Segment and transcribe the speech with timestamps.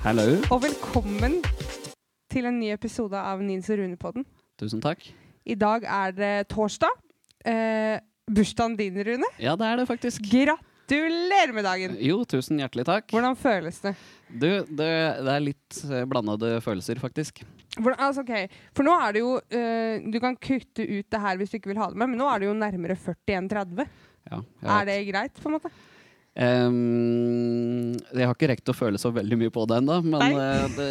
[0.00, 0.24] Hallo.
[0.48, 1.40] Og velkommen
[2.32, 4.24] til en ny episode av Nils og Rune-podden.
[4.60, 5.02] Tusen takk.
[5.44, 6.94] I dag er det torsdag.
[7.44, 7.98] Eh,
[8.30, 9.28] bursdagen din, Rune.
[9.42, 10.24] Ja, det er det faktisk.
[10.30, 11.98] Gratulerer med dagen!
[12.00, 13.12] Jo, tusen hjertelig takk.
[13.12, 13.94] Hvordan føles det?
[14.30, 14.90] Du, det,
[15.20, 17.42] det er litt eh, blandede følelser, faktisk.
[17.76, 21.36] Hvordan, altså, ok, For nå er det jo eh, Du kan kutte ut det her
[21.38, 23.52] hvis du ikke vil ha det med, men nå er det jo nærmere 40 enn
[23.52, 23.86] 30.
[24.30, 24.40] Ja,
[24.80, 25.70] Er det greit, på en måte?
[26.38, 30.30] Ehm, jeg har ikke rekt å føle så veldig mye på det ennå, men Nei.
[30.38, 30.90] eh, det,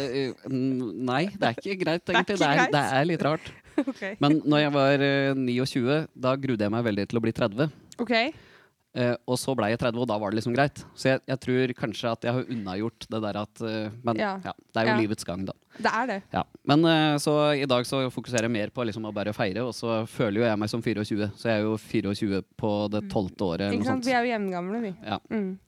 [0.50, 2.36] mm, nei, det er ikke greit, er egentlig.
[2.42, 2.74] Det er, greit.
[2.76, 3.50] det er litt rart.
[3.90, 4.14] okay.
[4.20, 7.72] Men når jeg var eh, 29, da grudde jeg meg veldig til å bli 30.
[8.04, 8.14] Ok,
[8.92, 10.80] Eh, og så ble jeg 30, og da var det liksom greit.
[10.98, 14.30] Så jeg, jeg tror kanskje at jeg har unnagjort det der at uh, Men Ja.
[14.42, 14.52] ja.
[14.58, 14.96] det er jo Ja.
[14.98, 15.54] livets gang, da.
[15.78, 16.16] Det er det.
[16.34, 16.42] Ja.
[16.66, 19.70] Men uh, så i dag så fokuserer jeg mer på liksom å bare feire, og
[19.78, 21.30] så føler jo jeg meg som 24.
[21.38, 23.68] Så jeg er jo 24 på det tolvte året.
[23.68, 24.04] eller Ikke sant?
[24.04, 24.94] Vi er jo jevngamle, vi.
[25.06, 25.20] Ja.
[25.30, 25.58] Mm.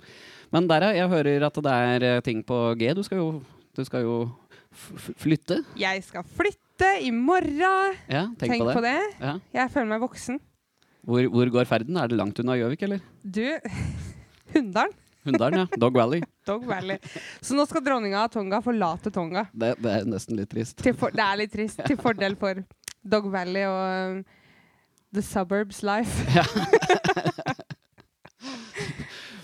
[0.53, 0.89] Men der.
[0.93, 1.73] Jeg hører at det
[2.11, 2.91] er ting på G.
[2.93, 3.29] Du skal jo,
[3.79, 4.17] du skal jo
[5.23, 5.63] flytte.
[5.79, 7.95] Jeg skal flytte i morgen!
[8.11, 8.75] Ja, tenk, Tenk på det.
[8.75, 8.99] på det.
[9.21, 9.37] Ja.
[9.55, 10.41] Jeg føler meg voksen.
[11.03, 11.97] Hvor, hvor går ferden?
[11.99, 13.01] Er det langt unna Gjøvik, eller?
[13.25, 13.43] Du,
[14.55, 14.93] Hunndalen.
[15.27, 15.79] Hunndalen, ja.
[15.79, 16.23] Dog Valley.
[16.49, 16.99] Dog Valley.
[17.43, 19.45] Så nå skal dronninga av Tonga forlate Tonga.
[19.55, 20.83] Det, det er nesten litt trist.
[20.99, 21.83] For, det er litt trist.
[21.87, 22.63] Til fordel for
[23.03, 24.25] Dog Valley og um,
[25.15, 26.27] The Suburbs Life.
[26.39, 26.47] Ja.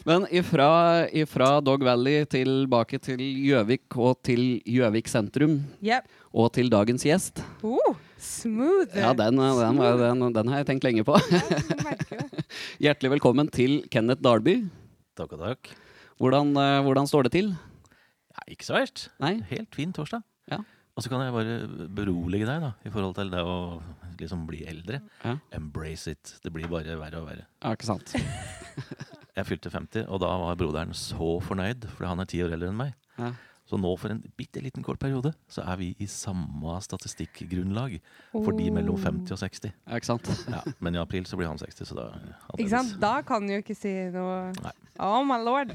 [0.08, 6.06] Men ifra, ifra Dog Valley tilbake til Gjøvik og til Gjøvik sentrum Yep.
[6.32, 7.42] og til dagens gjest.
[7.60, 8.94] Uh, smooth.
[8.96, 11.16] Ja, den, den, var- den, den har jeg tenkt lenge på.
[12.82, 14.60] Hjertelig velkommen til Kenneth Dalby.
[15.18, 15.70] Takk og takk.
[16.18, 17.52] Hvordan, eh, hvordan står det til?
[18.34, 19.08] Ja, ikke så verst.
[19.22, 19.36] Nei?
[19.50, 20.22] Helt fin torsdag.
[20.50, 20.60] Ja.
[20.98, 23.56] Og så kan jeg bare berolige deg da, i forhold til det å
[24.18, 24.98] liksom bli eldre.
[25.22, 25.36] Ja.
[25.54, 26.32] Embrace it.
[26.42, 27.46] Det blir bare verre og verre.
[27.62, 28.14] Ja, ikke sant?
[29.38, 32.72] Jeg fylte 50, og da var broderen så fornøyd, for han er ti år eldre
[32.72, 32.96] enn meg.
[33.20, 33.28] Ja.
[33.68, 37.98] Så nå for en bitte liten kort periode, så er vi i samme statistikkgrunnlag
[38.32, 39.02] for de mellom Oh.
[39.04, 39.72] 50 og 60.
[39.84, 40.30] Ja, ikke sant?
[40.54, 42.06] Ja, men i april så blir han 60, så da
[42.56, 42.94] Ikke sant?
[43.02, 44.72] Da kan du jo ikke si noe Nei.
[45.04, 45.74] Oh my lord.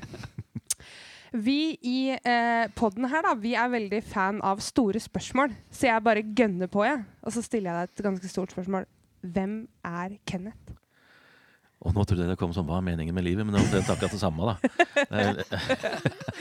[1.34, 5.53] Vi i eh, podden her, da, vi er veldig fan av store spørsmål.
[5.74, 7.06] Så jeg bare gønner på, jeg.
[7.26, 8.86] Og så stiller jeg deg et ganske stort spørsmål.
[9.24, 9.56] Hvem
[9.88, 10.76] er Kenneth?
[11.84, 13.92] Og nå trodde jeg det kom som hva er meningen med livet, men det er
[13.92, 14.56] akkurat det samme, da.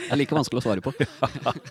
[0.03, 0.93] Det er like vanskelig å svare på.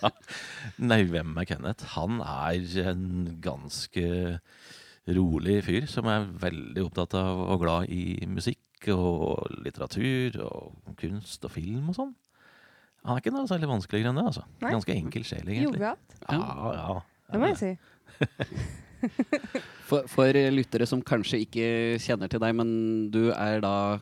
[0.91, 1.87] Nei, hvem er Kenneth?
[1.95, 3.07] Han er en
[3.43, 4.05] ganske
[5.17, 11.45] rolig fyr som er veldig opptatt av og glad i musikk og litteratur og kunst
[11.47, 12.13] og film og sånn.
[13.03, 14.45] Han er ikke noe særlig vanskeligere enn det, altså.
[14.61, 14.71] Nei.
[14.77, 15.81] Ganske enkel sjel, egentlig.
[15.81, 16.17] Jovialt.
[16.29, 16.95] Ja, ja.
[17.33, 17.73] Det må jeg si.
[19.89, 21.65] For, for lyttere som kanskje ikke
[22.01, 22.69] kjenner til deg, men
[23.13, 23.99] du er da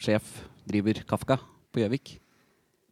[0.00, 1.36] sjef, driver Kafka
[1.74, 2.14] på Gjøvik.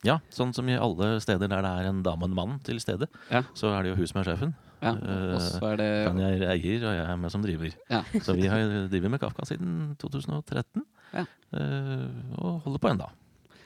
[0.05, 2.81] Ja, sånn som i alle steder der det er en dame og en mann til
[2.83, 3.45] stede, Ja.
[3.55, 4.55] så er det jo hun som er sjefen.
[4.83, 4.97] Ja.
[4.99, 7.71] Eh, er det Han er eier, og jeg er med som driver.
[7.89, 8.03] ja.
[8.21, 8.59] Så vi har
[8.91, 10.83] drevet med Kafka siden 2013,
[11.15, 11.25] Ja.
[11.55, 12.09] eh,
[12.43, 13.09] og holder på ennå.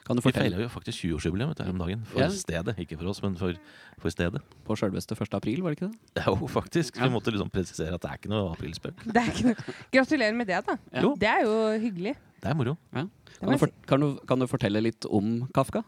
[0.06, 2.04] Kan du Vi fortelle jo faktisk 20-årsjubileum her om dagen.
[2.06, 2.28] For Ja.
[2.30, 2.76] stedet.
[2.78, 3.56] Ikke for oss, men for,
[3.98, 4.40] for stedet.
[4.64, 5.34] på sjølveste 1.
[5.34, 6.24] april, var det ikke det?
[6.26, 6.96] Jo faktisk.
[6.96, 7.08] Ja.
[7.08, 9.02] Vi måtte liksom presisere at det er ikke noe aprilspøk.
[9.02, 9.74] Det er ikke noe.
[9.96, 10.76] Gratulerer med det, da.
[10.94, 11.02] Ja.
[11.18, 12.14] Det er jo hyggelig.
[12.40, 12.76] Det er moro.
[12.94, 13.06] Ja.
[13.40, 15.82] Kan du, for, kan, du, kan du fortelle litt om Kafka?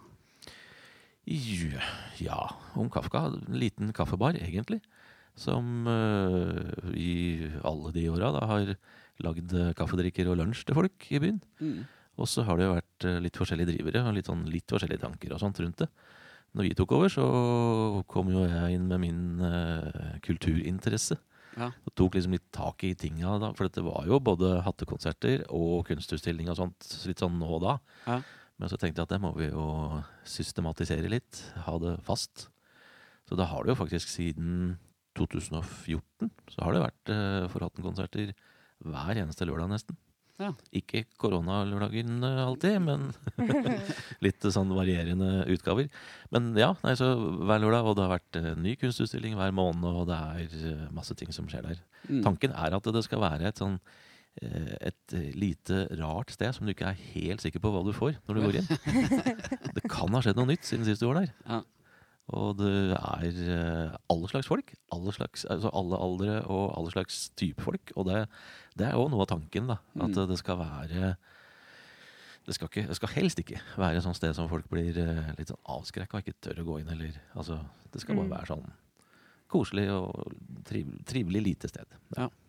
[1.29, 1.83] Ja,
[2.19, 2.39] ja,
[2.75, 3.27] om Kafka.
[3.31, 4.81] En liten kaffebar, egentlig.
[5.39, 8.75] Som uh, i alle de åra har
[9.23, 11.41] lagd eh, kaffedrikker og lunsj til folk i byen.
[11.59, 11.79] Mm.
[12.19, 15.05] Og så har det jo vært eh, litt forskjellige drivere og litt, sånn, litt forskjellige
[15.05, 15.89] tanker og sånt rundt det.
[16.57, 17.25] Når vi tok over, så
[18.11, 21.19] kom jo jeg inn med min uh, kulturinteresse.
[21.59, 21.69] Ja.
[21.85, 23.51] Og tok liksom litt tak i tinga da.
[23.57, 27.77] For dette var jo både hattekonserter og kunstutstilling og sånt litt sånn nå og da.
[28.07, 28.19] Ja.
[28.59, 29.67] Men så tenkte jeg at det må vi jo
[30.27, 31.43] systematisere litt.
[31.69, 32.49] Ha det fast.
[33.29, 34.79] Så da har det jo faktisk siden
[35.19, 38.33] 2014 så har det vært uh, Forhatten-konserter
[38.89, 39.99] hver eneste lørdag nesten.
[40.39, 40.53] Ja.
[40.79, 43.09] Ikke koronalørdagen eh, alltid, men
[44.25, 45.89] litt sånn varierende utgaver.
[46.35, 49.89] Men ja, nei, så hver lørdag, og det har vært eh, ny kunstutstilling hver måned,
[49.91, 51.81] og det er eh, masse ting som skjer der.
[52.07, 52.23] Mm.
[52.27, 53.81] Tanken er at det skal være et sånn
[54.39, 58.37] et lite rart sted som du ikke er helt sikker på hva du får når
[58.37, 58.69] du går inn.
[59.75, 61.33] Det kan ha skjedd noe nytt siden sist du var der.
[61.43, 61.59] Ja.
[62.37, 63.23] Og det er
[63.55, 64.75] eh, alle slags folk.
[64.93, 67.93] Alle, slags, altså alle aldre og alle slags type folk.
[67.97, 68.27] Og det,
[68.77, 69.79] det er jo noe av tanken, da.
[69.97, 70.27] At Mm.
[70.29, 71.17] det skal være
[72.49, 75.33] det skal, ikke, det skal helst ikke være et sånt sted som folk blir eh,
[75.37, 76.89] litt sånn avskrekka og ikke tør å gå inn.
[76.95, 77.59] Eller, altså,
[77.93, 78.37] det skal bare Mm.
[78.37, 78.71] være sånn
[79.49, 80.33] koselig og
[80.69, 81.87] triv, trivelig lite sted.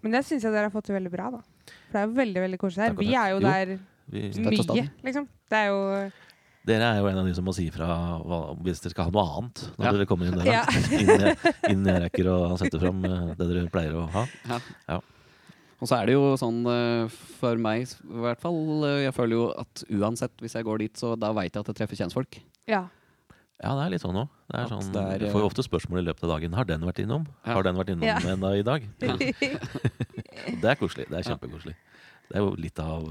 [0.03, 1.41] Men det syns jeg dere har fått til veldig bra, da.
[1.89, 2.93] For det er jo veldig veldig koselig her.
[2.99, 3.45] Vi er jo Jo.
[3.47, 3.79] der
[4.09, 5.27] Vi, mye, liksom.
[5.49, 6.11] Det er jo
[6.67, 7.87] Dere er jo en av de som må si fra
[8.59, 9.91] hvis dere skal ha noe annet når Ja.
[9.95, 10.57] dere kommer inn døra.
[10.59, 10.65] Ja.
[10.99, 14.25] Innen, jeg, innen, jeg rekker å sette fram eh, det dere pleier å ha.
[15.79, 17.07] Og så er det jo sånn eh,
[17.39, 20.97] for meg i hvert fall eh, Jeg føler jo at uansett hvis jeg går dit,
[20.99, 22.41] så da veit jeg at jeg treffer kjentfolk.
[22.67, 22.83] Ja.
[23.63, 24.27] Ja, det er litt sånn òg.
[24.69, 26.53] Sånn, er, du får jo ofte spørsmål i løpet av dagen.
[26.55, 27.25] Har den vært innom?
[27.43, 27.55] Ja.
[27.57, 28.19] Har den vært innom Ja.
[28.23, 28.85] ennå i dag?
[29.03, 29.15] Ja.
[30.59, 31.07] Det er koselig.
[31.09, 31.33] Det er Ja.
[31.35, 31.75] kjempekoselig.
[32.29, 33.05] Det er jo litt av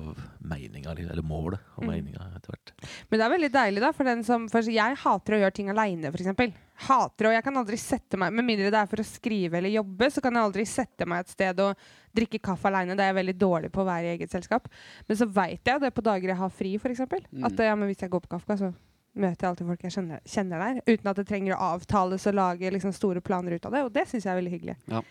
[0.47, 1.89] meninga, eller målet og Mm.
[1.91, 2.71] meninga etter hvert.
[3.11, 3.91] Men det er veldig deilig, da.
[3.93, 6.53] For den som, for jeg hater å gjøre ting aleine, f.eks.
[6.87, 9.73] Hater, og jeg kan aldri sette meg Med mindre det er for å skrive eller
[9.75, 11.75] jobbe, så kan jeg aldri sette meg et sted og
[12.15, 12.95] drikke kaffe aleine.
[12.95, 14.69] Det er jeg veldig dårlig på å være i eget selskap.
[15.09, 17.01] Men så veit jeg det på dager jeg har fri, f.eks.
[17.33, 17.45] Mm.
[17.45, 18.71] At ja, men hvis jeg går på Kafka, så
[19.19, 20.83] møter jeg alltid folk jeg kjenner, kjenner der.
[20.87, 23.83] Uten at det trenger å avtales og lage liksom, store planer ut av det.
[23.83, 24.77] Og det syns jeg er veldig hyggelig.
[24.87, 25.03] Ja.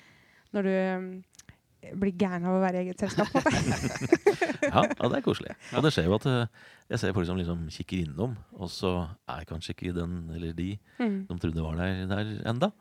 [0.55, 1.23] Når du
[1.95, 3.31] blir gæren av å være i eget selskap.
[4.67, 5.53] Ja, ja, det er koselig.
[5.77, 6.47] Og det skjer jo at eh,
[6.91, 8.91] jeg ser folk som liksom kikker innom, og så
[9.29, 11.17] er kanskje ikke den eller de mm.
[11.29, 12.71] de trodde var der, der enda.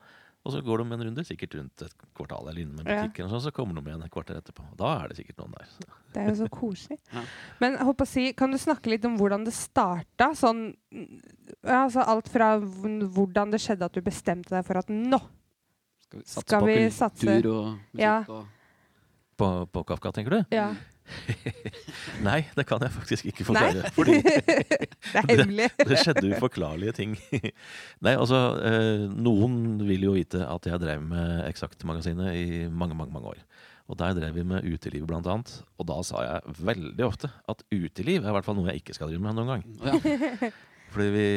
[0.46, 3.00] Og så går de en runde, sikkert rundt et kvartal eller innom en Ja.
[3.02, 4.62] butikk, eller sånn, så kommer de igjen et kvarter etterpå.
[4.78, 5.72] Da er det sikkert noen der.
[6.14, 6.98] Det er jo så koselig.
[7.12, 7.22] Ja.
[7.62, 10.30] Men jeg håper å si, kan du snakke litt om hvordan det starta?
[10.38, 10.68] Sånn,
[11.62, 15.18] altså alt fra hvordan det skjedde at du bestemte deg for at nå
[16.06, 17.38] Skal vi satse Skal på vi kultur satse?
[17.50, 18.04] og musikk?
[18.06, 18.18] Ja.
[18.30, 18.46] Og
[19.36, 20.54] På, på Kafka, tenker du?
[20.54, 20.70] Ja.
[22.26, 23.48] Nei, det kan jeg faktisk ikke Nei.
[23.50, 23.90] forklare.
[23.94, 24.16] Fordi
[25.12, 25.68] det er hemmelig.
[25.78, 27.16] det skjedde uforklarlige ting.
[28.04, 33.14] Nei, altså, eh, noen vil jo vite at jeg drev med Eksakt-magasinet i mange, mange,
[33.14, 33.44] mange år.
[33.86, 35.52] Og der drev vi med uteliv, blant annet.
[35.78, 38.96] Og da sa jeg veldig ofte at uteliv er i hvert fall noe jeg ikke
[38.96, 39.68] skal drive med noen gang.
[39.86, 40.50] ja.
[40.96, 41.28] Fordi vi,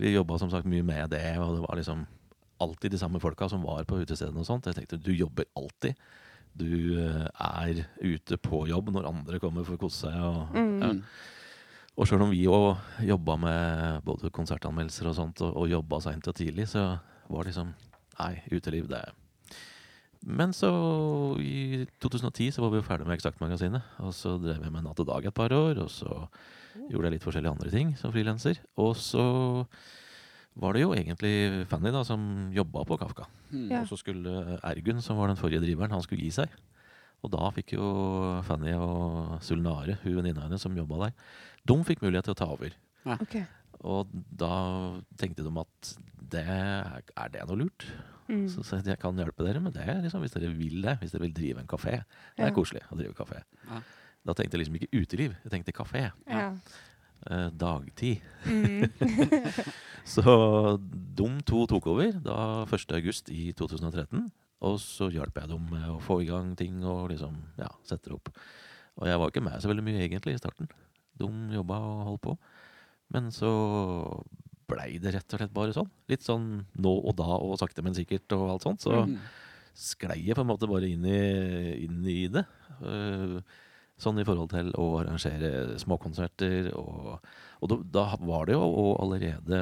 [0.00, 2.02] vi jobba som sagt mye med det, og det var liksom
[2.60, 4.66] alltid de samme folka som var på utestedene og sånt.
[4.68, 5.96] Jeg tenkte du jobber alltid.
[6.56, 10.16] Du eh, er ute på jobb når andre kommer for å kose seg.
[10.20, 10.80] Og, Mm.
[10.82, 10.90] ja.
[11.96, 12.76] og sjøl om vi òg
[13.06, 16.98] jobba med både konsertanmeldelser og sånt, og, og jobba seint og tidlig, så
[17.30, 17.74] var det liksom
[18.20, 19.00] Nei, uteliv, det
[20.26, 20.68] Men så,
[21.40, 23.80] i 2010, så var vi jo ferdig med Eksakt-magasinet.
[24.04, 26.26] Og så drev jeg med Natt og Dag et par år, og så
[26.90, 28.60] gjorde jeg litt forskjellige andre ting som frilanser.
[28.76, 29.24] Og så
[30.56, 33.26] var det jo egentlig Fanny da som jobba på Kafka.
[33.52, 33.68] Mm.
[33.70, 33.80] Ja.
[33.82, 36.50] Og så skulle Ergun, som var den forrige driveren, han skulle gi seg.
[37.22, 37.86] Og da fikk jo
[38.48, 41.12] Fanny og Sulnare, hun venninna hennes som jobba der,
[41.68, 42.74] de fikk mulighet til å ta over.
[43.20, 43.36] Ok.
[43.84, 44.52] Og da
[45.20, 45.92] tenkte de at
[46.30, 47.00] det er,
[47.32, 47.86] det noe lurt?
[48.30, 48.44] Mm.
[48.48, 50.98] Så, så jeg kan hjelpe dere med det liksom, hvis dere vil det.
[51.00, 51.96] Hvis dere vil drive en kafé.
[52.36, 52.50] Det Ja.
[52.50, 53.40] er koselig å drive kafé.
[53.68, 53.80] Ja.
[54.28, 56.10] Da tenkte jeg liksom ikke uteliv, jeg tenkte kafé.
[56.28, 56.50] Ja.
[57.28, 58.20] Eh, dagtid.
[58.46, 58.86] Mm.
[60.08, 60.22] Så
[60.80, 62.94] de to tok over da 1.
[62.96, 64.30] august i 2013.
[64.64, 68.10] Og så hjalp jeg dem med å få i gang ting og liksom, ja, sette
[68.10, 68.28] det opp.
[69.00, 70.68] Og jeg var ikke med så veldig mye egentlig i starten.
[71.20, 72.34] De jobba og holdt på.
[73.14, 73.48] Men så
[74.70, 75.88] blei det rett og slett bare sånn.
[76.12, 76.44] Litt sånn
[76.76, 78.84] nå og da og sakte, men sikkert og alt sånt.
[78.84, 79.16] Så Mm.
[79.74, 82.44] sklei jeg på en måte bare inn i, inn i det.
[82.84, 83.40] Eh,
[84.02, 86.70] sånn i forhold til å arrangere småkonserter.
[86.78, 87.16] Og,
[87.60, 89.60] og da, da var det jo allerede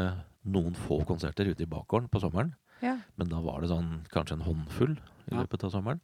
[0.49, 2.55] noen få konserter ute i bakgården på sommeren.
[2.85, 2.97] ja.
[3.19, 4.95] Men da var det sånn kanskje en håndfull
[5.29, 6.01] i løpet av sommeren.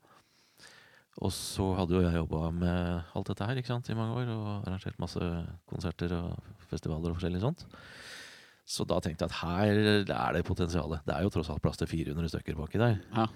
[1.23, 4.31] Og så hadde jo jeg jobba med alt dette her ikke sant, i mange år
[4.35, 5.23] og arrangert masse
[5.71, 7.63] konserter og festivaler og forskjellig sånt.
[8.67, 11.05] Så da tenkte jeg at her er det potensialet.
[11.07, 12.97] Det er jo tross alt plass til 400 stykker baki der.
[13.13, 13.29] Ja.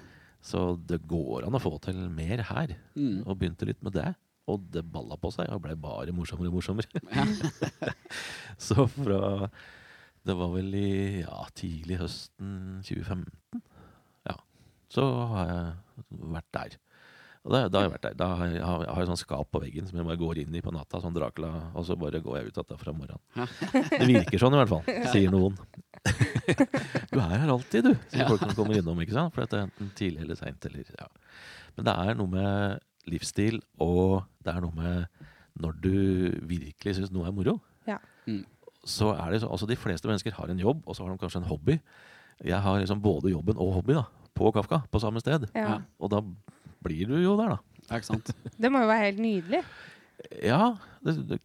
[0.43, 2.75] Så det går an å få til mer her.
[2.97, 3.23] Mm.
[3.27, 4.11] Og begynte litt med det.
[4.49, 7.03] Og det balla på seg og ble bare morsommere og morsommere.
[7.19, 7.93] Ja.
[8.69, 9.49] Så fra
[10.27, 13.63] Det var vel i ja, tidlig høsten 2015.
[14.29, 14.35] Ja.
[14.93, 16.79] Så har jeg vært der.
[17.47, 18.17] Og da, da har jeg vært der.
[18.19, 20.63] Da har jeg, har jeg sånn skap på veggen som jeg bare går inn i
[20.65, 23.23] på natta, sånn Dracula, og så bare går jeg ut igjen fra morgenen.
[23.39, 23.47] Ja.
[23.95, 25.57] Det virker sånn i hvert fall, sier noen.
[27.09, 29.01] Du er her alltid, du, sier folk som kommer innom.
[29.05, 29.33] ikke sant?
[29.33, 30.69] For det er enten tidlig eller seint.
[30.99, 31.09] Ja.
[31.79, 35.27] Men det er noe med livsstil, og det er noe med
[35.59, 35.95] når du
[36.49, 37.57] virkelig syns noe er moro.
[37.89, 37.99] Ja.
[38.29, 38.45] Mm.
[38.89, 41.21] Så er det så, altså De fleste mennesker har en jobb, og så har de
[41.21, 41.79] kanskje en hobby.
[42.47, 44.05] Jeg har liksom både jobben og hobby da,
[44.39, 45.49] på Kafka, på samme sted.
[45.55, 45.81] ja.
[45.99, 46.23] Og da
[46.85, 47.83] blir du jo der, da.
[47.89, 48.31] Ja, ikke sant?
[48.63, 49.63] Det må jo være helt nydelig.
[50.43, 51.37] Ja, det, det,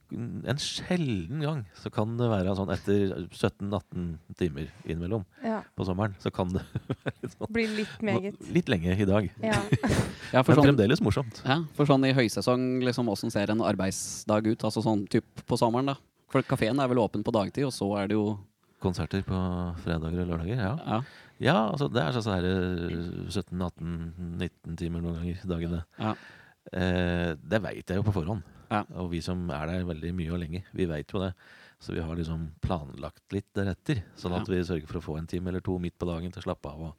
[0.49, 4.07] en sjelden gang så kan det være sånn etter 17-18
[4.39, 5.59] timer innimellom Ja.
[5.77, 6.15] på sommeren.
[6.23, 8.39] Så kan det være litt, sånn, Bli litt meget.
[8.55, 9.29] litt lenge i dag.
[9.43, 9.59] Ja.
[10.33, 11.43] Ja, for Men sånn, fremdeles morsomt.
[11.45, 14.63] ja, for sånn i høysesong, liksom, åssen ser en arbeidsdag ut?
[14.65, 15.95] Altså sånn typ på sommeren, da.
[16.33, 18.39] For kafeen er vel åpen på dagtid, og så er det jo
[18.81, 19.37] Konserter på
[19.85, 20.57] fredager og lørdager.
[20.57, 20.97] Ja, Ja.
[21.39, 22.47] ja altså det er sånn her
[23.29, 25.83] 17-18-19 timer noen ganger dagene.
[25.99, 26.15] Ja.
[26.73, 28.43] Eh, det veit jeg jo på forhånd.
[28.73, 28.81] Ja.
[28.99, 31.33] Og vi som er der veldig mye og lenge, vi veit jo det.
[31.83, 35.27] Så vi har liksom planlagt litt deretter, sånn at vi sørger for å få en
[35.27, 36.79] time eller to midt på dagen til å slappe av.
[36.89, 36.95] Og,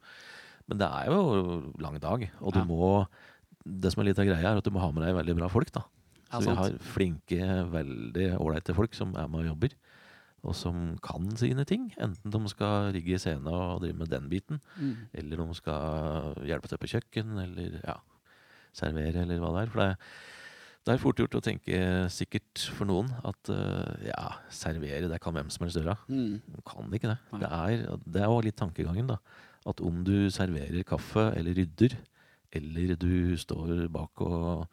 [0.69, 2.65] men det er jo lang dag, og du Ja.
[2.65, 3.07] må
[3.65, 5.47] Det som er litt av greia, er at du må ha med deg veldig bra
[5.49, 5.81] folk, da.
[6.31, 7.41] Ja, Så vi har flinke,
[7.73, 9.73] veldig ålreite folk som er med og jobber.
[10.45, 11.87] Og som kan sine ting.
[11.97, 15.07] Enten de skal rigge scene og drive med den biten, Mm.
[15.15, 17.97] eller de skal hjelpe til på kjøkken, eller ja,
[18.71, 19.71] servere, eller hva det er.
[19.71, 19.97] For det,
[20.85, 21.77] det er fort gjort å tenke,
[22.13, 25.95] sikkert for noen, at eh, ja, servere, det kan hvem som helst gjøre.
[26.05, 26.35] Mm.
[26.45, 27.19] Du kan ikke det.
[27.33, 27.39] Nei.
[27.41, 29.17] Det er, det er jo litt tankegangen, da.
[29.65, 31.97] At om du serverer kaffe, eller rydder,
[32.55, 34.67] eller du står bak og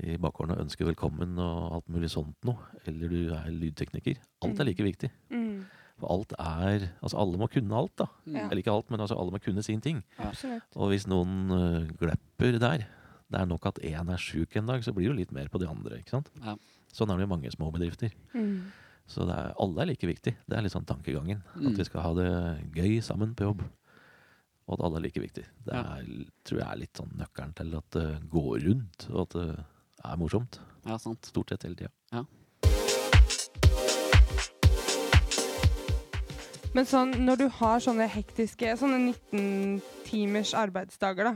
[0.00, 4.22] i bakgården og ønsker velkommen og alt mulig sånt noe, eller du er lydtekniker.
[4.46, 5.10] Alt er like viktig.
[5.34, 5.66] Mm.
[6.00, 8.08] For alt er Altså, alle må kunne alt, da.
[8.24, 8.46] Ja.
[8.46, 10.00] Eller ikke alt, men altså alle må kunne sin ting.
[10.18, 10.64] Absolutt.
[10.74, 12.86] Og hvis noen uh, glepper der,
[13.32, 15.48] det er nok at én er sjuk en dag, så blir det jo litt mer
[15.52, 15.98] på de andre.
[16.02, 16.28] ikke sant?
[16.44, 16.54] Ja.
[16.92, 18.12] Sånn er det i mange små bedrifter.
[18.36, 18.70] Mm.
[19.08, 20.34] Så det er, alle er like viktig.
[20.46, 21.40] Det er litt sånn tankegangen.
[21.56, 21.70] Mm.
[21.72, 22.28] At vi skal ha det
[22.76, 23.64] gøy sammen på jobb.
[24.68, 25.44] Og at alle er like viktig.
[25.66, 25.80] Det Ja.
[25.98, 26.04] er,
[26.44, 29.64] tror jeg er litt sånn nøkkelen til at det går rundt, og at det
[30.04, 30.60] er morsomt.
[30.86, 31.24] Ja, sant.
[31.26, 31.90] Stort sett hele tida.
[36.74, 38.98] Men sånn, når du har sånne hektiske sånne
[39.32, 41.34] 19 timers arbeidsdager, da.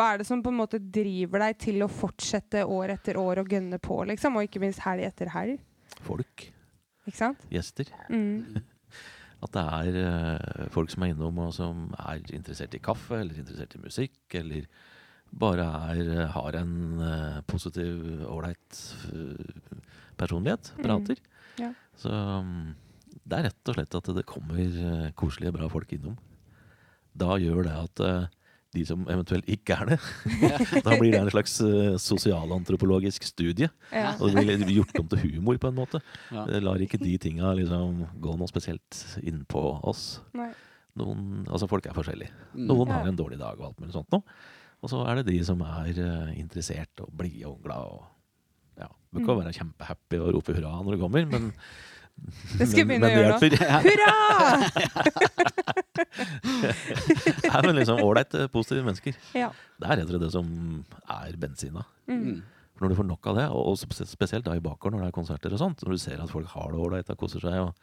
[0.00, 3.42] Hva er det som på en måte driver deg til å fortsette år etter år
[3.42, 4.38] og gønne på, liksom?
[4.40, 5.58] Og ikke minst helg etter helg.
[6.06, 6.46] Folk,
[7.04, 7.42] Ikke sant?
[7.52, 7.90] gjester.
[8.08, 8.62] Mm.
[9.44, 13.42] At det er uh, folk som er innom og som er interessert i kaffe, eller
[13.42, 14.64] interessert i musikk, eller
[15.30, 18.80] bare er, eh, har en uh, positiv, ålreit
[19.12, 19.84] uh,
[20.16, 20.72] personlighet.
[20.78, 20.82] Mm.
[20.88, 21.22] Prater.
[21.60, 21.74] Ja.
[22.00, 22.72] Så um,
[23.20, 26.16] det er rett og slett at det kommer koselige, bra folk innom.
[27.12, 28.06] Da gjør det at
[28.74, 29.96] de som eventuelt ikke er det
[30.86, 33.68] Da blir det en slags eh, sosialantropologisk studie.
[33.92, 34.12] Ja.
[34.20, 36.00] Og det blir gjort om til humor, på en måte.
[36.30, 36.44] Ja.
[36.46, 40.20] Det lar ikke de tinga liksom gå noe spesielt inn på oss.
[40.98, 42.32] Noen, altså Folk er forskjellige.
[42.54, 42.64] Mm.
[42.70, 44.22] Noen har en dårlig dag og alt mulig sånt noe.
[44.80, 48.06] Og så er det de som er eh, interessert og blide og glad og
[48.80, 49.40] ja, Bør ikke Mm.
[49.42, 51.50] være kjempehappy og rope hurra når du kommer, men
[52.58, 53.38] Det skal jeg men- begynne å gjøre nå.
[53.86, 54.12] Hurra!
[57.54, 59.18] er men liksom ålreit, positive mennesker.
[59.36, 59.50] Ja.
[59.80, 60.46] Det er rett og slett det som
[61.16, 61.84] er bensina.
[62.10, 62.22] Mm.
[62.22, 62.38] Mm.
[62.74, 63.74] For når du får nok av det, og og
[64.08, 66.48] spesielt da i bakgården når det er konserter og sånt, når du ser at folk
[66.54, 67.74] har det ålreit og koser seg og,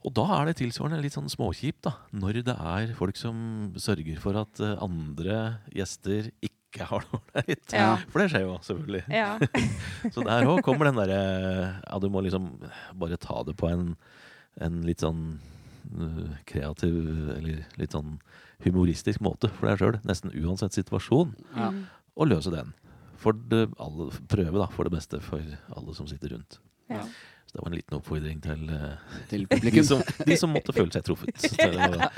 [0.00, 1.92] og da er det tilsvarende litt sånn småkjipt, da.
[2.16, 3.36] Når det er folk som
[3.76, 7.72] sørger for at eh, andre gjester ikke har det ålreit.
[7.74, 7.96] Ja.
[8.12, 9.02] For det skjer jo, selvfølgelig.
[9.10, 9.38] Ja.
[10.14, 11.20] Så der òg kommer den derre
[11.82, 12.52] Ja, du må liksom
[12.94, 13.96] bare ta det på en,
[14.62, 15.40] en litt sånn
[15.90, 16.94] øh, kreativ
[17.36, 18.20] eller litt sånn
[18.64, 21.70] humoristisk måte for deg sjøl, nesten uansett situasjon, Ja.
[21.72, 21.86] Mm.
[22.20, 22.74] og løse den.
[23.20, 25.40] For det, alle, prøve, da, for det beste for
[25.76, 26.58] alle som sitter rundt.
[26.88, 27.02] Ja.
[27.50, 30.92] Så det var en liten oppfordring til eh, Til de, som, de som måtte føle
[30.94, 31.34] seg truffet.
[31.42, 32.10] Til å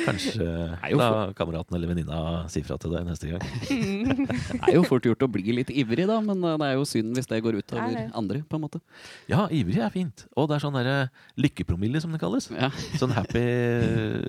[0.00, 3.44] kanskje da la kameraten eller venninna si fra til deg neste gang.
[3.68, 6.88] Det er jo fort gjort å bli litt ivrig, da, men eh, det er jo
[6.90, 8.82] synd hvis det går er utover andre, på en måte.
[9.30, 10.26] Ja, ivrig er fint.
[10.34, 10.98] Og det er sånn derre
[11.38, 12.50] lykkepromille, som det kalles.
[12.50, 12.72] Ja.
[12.98, 13.46] Sånn happy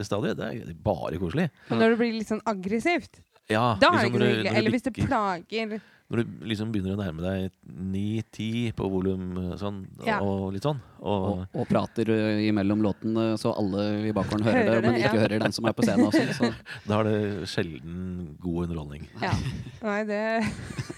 [0.05, 0.37] stadie.
[0.37, 1.49] Det er bare koselig.
[1.71, 4.55] Men når det blir litt sånn aggressivt, Ja, da er det liksom noe du- hyggelig.
[4.57, 9.23] Eller hvis det plager Når du liksom begynner å nærme deg 9-10 på volum
[9.57, 10.19] sånn, Ja.
[10.21, 10.77] og litt sånn.
[11.01, 14.99] Og, Og, og prater eh, imellom låtene så alle i bakgården hører, Hører det, men
[15.01, 15.21] ikke ja.
[15.23, 16.21] hører den som er på scenen også.
[16.37, 16.53] Så.
[16.85, 19.07] da er det sjelden god underholdning.
[19.21, 19.33] Ja.
[19.81, 20.21] Nei, det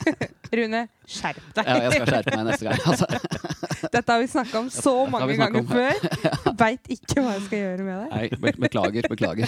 [0.58, 1.66] Rune, skjerp deg.
[1.68, 2.80] Ja, jeg skal skjerpe meg neste gang.
[2.88, 3.08] Altså.
[3.96, 5.68] Dette har vi snakka om så mange ganger om.
[5.68, 6.54] før.
[6.60, 8.08] Veit ikke hva jeg skal gjøre med det.
[8.12, 9.48] Nei, beklager, beklager.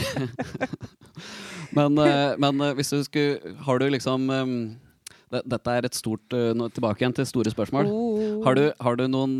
[1.75, 6.33] Men, eh, men eh, hvis du skulle Har du liksom eh, Dette er et stort
[6.33, 7.89] eh, Tilbake igjen til store spørsmål.
[7.89, 8.39] Oh.
[8.45, 9.38] Har du, har du noen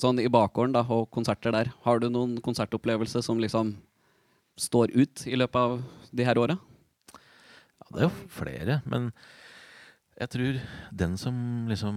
[0.00, 3.76] Sånn i bakgården da, og konserter der, har du noen konsertopplevelse som liksom
[4.60, 5.80] står ut i løpet av
[6.14, 6.58] de her åra?
[7.14, 9.08] Ja, det er jo flere, men
[10.14, 10.58] jeg tror
[10.94, 11.96] den som liksom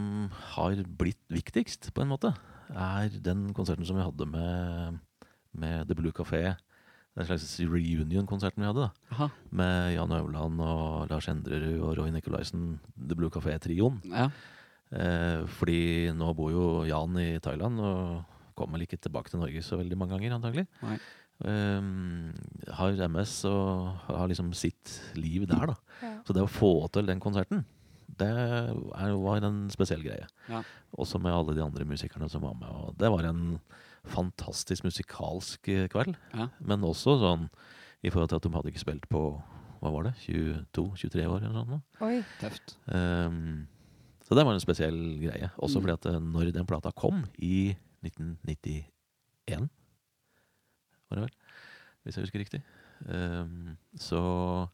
[0.55, 2.33] har blitt viktigst, på en måte,
[2.73, 4.97] er den konserten som vi hadde med,
[5.53, 6.55] med The Blue Café.
[7.17, 9.13] Den slags reunion-konserten vi hadde, da.
[9.15, 9.27] Aha.
[9.57, 13.97] Med Jan Øvland og Lars Endrerud og Roy Nikolaisen, The Blue Café-trioen.
[14.11, 14.27] Ja.
[14.93, 19.63] Eh, fordi nå bor jo Jan i Thailand og kommer vel ikke tilbake til Norge
[19.65, 20.67] så veldig mange ganger, antagelig.
[20.85, 20.99] Nei.
[21.37, 22.31] Um,
[22.73, 25.75] har MS og har liksom sitt liv der, da.
[26.01, 26.13] Ja.
[26.25, 27.61] Så det å få til den konserten,
[28.17, 28.71] det er,
[29.21, 30.25] var en spesiell greie.
[30.49, 30.63] Ja.
[30.97, 32.69] Også med alle de andre musikerne som var med.
[32.69, 33.59] Og det var en
[34.11, 36.15] fantastisk musikalsk eh, kveld.
[36.33, 36.49] Ja.
[36.59, 37.47] Men også sånn
[38.03, 39.21] i forhold til at de hadde ikke spilt på
[39.81, 42.01] hva var det, 22-23 år eller noe sånt.
[42.01, 42.23] Oi.
[42.41, 42.77] Tøft.
[42.89, 43.67] Um,
[44.25, 45.51] så det var en spesiell greie.
[45.61, 45.83] Også Mm.
[45.85, 49.69] fordi at eh, når den plata kom i 1991,
[51.09, 51.35] var det vel,
[52.03, 52.63] hvis jeg husker riktig.
[53.07, 54.67] um, så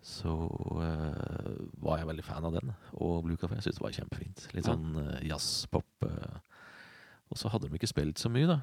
[0.00, 3.58] så uh, var jeg veldig fan av den og Blue Café.
[3.58, 4.46] Jeg syntes det var kjempefint.
[4.54, 4.72] Litt Ja.
[4.72, 5.84] sånn uh, jazzpop.
[6.08, 6.38] eh.
[7.30, 8.60] Og så hadde de ikke spilt så mye, da.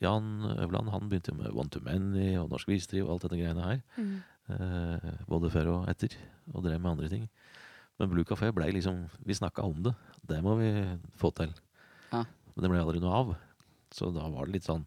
[0.00, 3.38] Jan Øvland han begynte jo med One to Many og Norsk Visdriv og alt dette
[3.40, 3.82] greiene her.
[4.00, 4.14] Mm.
[4.54, 6.16] Eh, både før og etter,
[6.54, 7.28] og drev med andre ting.
[8.00, 9.92] Men Blue Café ble liksom Vi snakka om det.
[10.24, 10.70] Det må vi
[11.20, 11.52] få til.
[12.10, 12.24] Ja.
[12.24, 13.34] Men det ble aldri noe av.
[13.92, 14.86] Så da var det litt sånn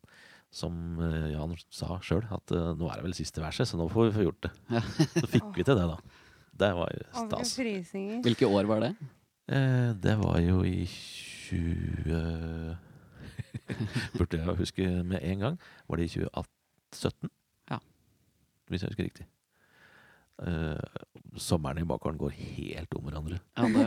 [0.54, 3.88] som eh, Jan sa sjøl, at uh, nå er det vel siste verset, så nå
[3.90, 4.52] får vi få gjort det.
[4.76, 4.84] Ja.
[5.22, 5.98] så fikk vi til det, da.
[6.54, 7.56] Det var jo stas.
[8.26, 8.92] Hvilke år var det?
[9.50, 12.78] Eh, det var jo i 20
[14.18, 15.62] Burde jeg huske med en gang.
[15.90, 17.32] Var det i 2017?
[17.72, 17.80] Ja.
[18.70, 19.28] Hvis jeg husker riktig.
[20.42, 20.82] Uh,
[21.38, 23.38] sommeren i bakgården går helt om hverandre.
[23.58, 23.84] Ja, det,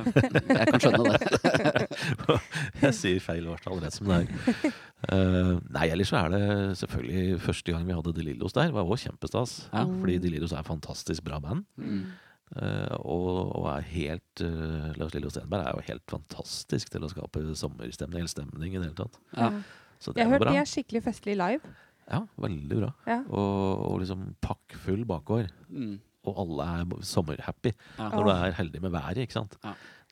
[0.46, 1.86] jeg kan skjønne det.
[2.84, 4.76] jeg sier feil årstall rett som det er.
[5.10, 6.44] Uh, nei, ellers så er det
[6.80, 9.56] selvfølgelig første gang vi hadde De Lillos der, var også kjempestas.
[9.72, 9.82] Ja.
[9.90, 11.66] Fordi De Lillos er et fantastisk bra band.
[11.82, 12.06] Mm.
[12.54, 17.10] Eh, og, og er helt uh, Lars Lillo Stenberg er jo helt fantastisk til å
[17.10, 19.18] skape sommerstemning eller stemning i det hele tatt.
[19.34, 19.50] Ja.
[19.98, 21.74] Så det Jeg har hørt de er skikkelig festlige live.
[22.06, 22.92] Ja, veldig bra.
[23.08, 23.18] Ja.
[23.26, 25.50] Og, og liksom pakkfull bakgård.
[25.72, 25.96] Mm.
[26.26, 28.08] Og alle er sommerhappy Ja.
[28.14, 29.24] når du er heldig med været.
[29.26, 29.58] ikke sant?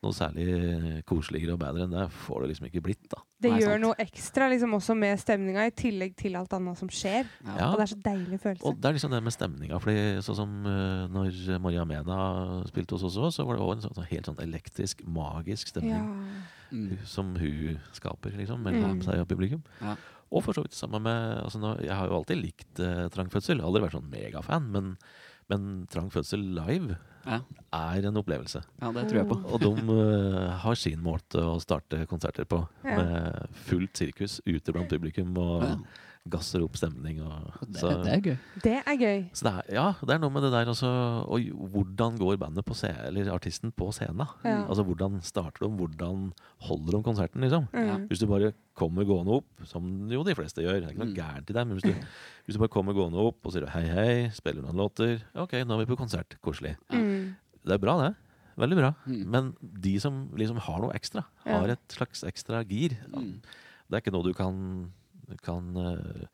[0.04, 0.46] Noe særlig
[1.08, 3.06] koseligere og bedre enn det får det liksom ikke blitt.
[3.10, 3.22] da.
[3.44, 3.84] Det Nei, gjør sant.
[3.84, 7.26] noe ekstra liksom også med stemninga, i tillegg til alt annet som skjer.
[7.44, 7.70] Ja.
[7.72, 8.64] Og det er så deilig følelse.
[8.68, 9.80] Og det er liksom det med stemninga.
[9.80, 12.18] fordi sånn som uh, når Maria Mena
[12.70, 15.72] spilte hos oss også, så var det òg en sånn, sånn helt sånn elektrisk, magisk
[15.74, 15.96] stemning.
[15.96, 16.44] ja.
[16.74, 16.98] Mm.
[17.06, 19.02] som hun skaper, liksom, mellom Mm.
[19.04, 19.60] seg og publikum.
[19.80, 19.94] Ja.
[20.32, 23.28] Og for så vidt sammen med altså nå, Jeg har jo alltid likt uh, Trang
[23.30, 24.96] fødsel, aldri vært sånn megafan, men,
[25.50, 26.96] men Trang fødsel live
[27.26, 27.40] Ja.
[27.72, 28.60] er en opplevelse.
[28.82, 29.36] ja, det tror jeg på.
[29.48, 32.96] Og de uh, har sin måte å starte konserter på, Ja.
[32.96, 35.76] med fullt sirkus ute blant publikum og Ja.
[36.28, 37.18] Gasser opp stemning.
[37.20, 38.36] Og, Det, så, det er gøy.
[38.64, 39.18] Det er gøy.
[39.36, 40.88] så det er, ja, det er noe med det der også
[41.28, 44.24] Og hvordan går bandet på scenen, eller artisten på scenen?
[44.44, 44.62] Ja.
[44.64, 46.32] Altså hvordan starter de, hvordan
[46.64, 47.68] holder de konserten, liksom?
[47.76, 48.06] Mm.
[48.08, 51.12] Hvis du bare kommer gående opp, som jo de fleste gjør, det er ikke noe
[51.12, 51.18] Mm.
[51.20, 51.92] gærent i det, men hvis du,
[52.48, 55.76] hvis du bare kommer gående opp og sier hei, hei, spiller noen låter, ok, nå
[55.76, 56.76] er vi på konsert, koselig.
[56.90, 57.34] Mm.
[57.64, 58.14] Det er bra, det.
[58.56, 58.94] Veldig bra.
[59.04, 59.22] Mm.
[59.28, 61.58] Men de som liksom har noe ekstra, Ja.
[61.60, 63.42] har et slags ekstra gir, Mm.
[63.90, 64.92] det er ikke noe du kan,
[65.42, 66.26] kan eh,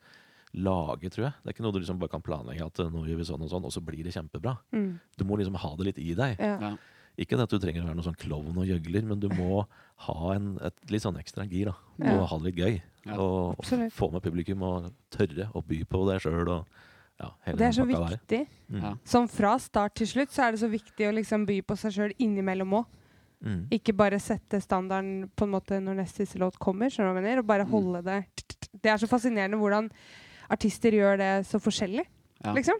[0.53, 1.33] lage, tror jeg.
[1.43, 3.45] Det er ikke noe du liksom bare kan planlegge at eh, nå gjør vi sånn
[3.45, 4.57] og sånn, og så blir det kjempebra.
[4.75, 4.89] Mm.
[5.17, 6.35] Du må liksom ha det litt i deg.
[6.41, 6.57] Ja.
[6.71, 6.73] Ja.
[7.19, 9.65] Ikke det at du trenger å være noen sånn klovn og gjøgler, men du må
[10.07, 11.75] ha en, et litt sånn ekstra gir, da.
[12.07, 12.13] Ja.
[12.21, 12.77] Og ha det litt gøy.
[13.05, 13.93] Ja, og absolutt.
[13.97, 16.47] få med publikum og tørre å by på det sjøl.
[16.47, 16.79] Og
[17.21, 18.39] ja, hele Det er så viktig.
[18.71, 18.79] Mm.
[18.85, 18.93] Ja.
[19.11, 21.95] Sånn fra start til slutt så er det så viktig å liksom by på seg
[21.97, 22.97] sjøl innimellom òg.
[23.41, 23.61] Mm.
[23.73, 27.21] Ikke bare sette standarden på en måte når neste siste låt kommer, skjønner du hva
[27.23, 27.41] jeg mener?
[27.43, 27.71] Og bare Mm.
[27.73, 28.19] holde det
[28.73, 29.89] Det er så fascinerende hvordan
[30.51, 32.05] artister gjør det så forskjellig,
[32.43, 32.53] Ja.
[32.53, 32.79] liksom.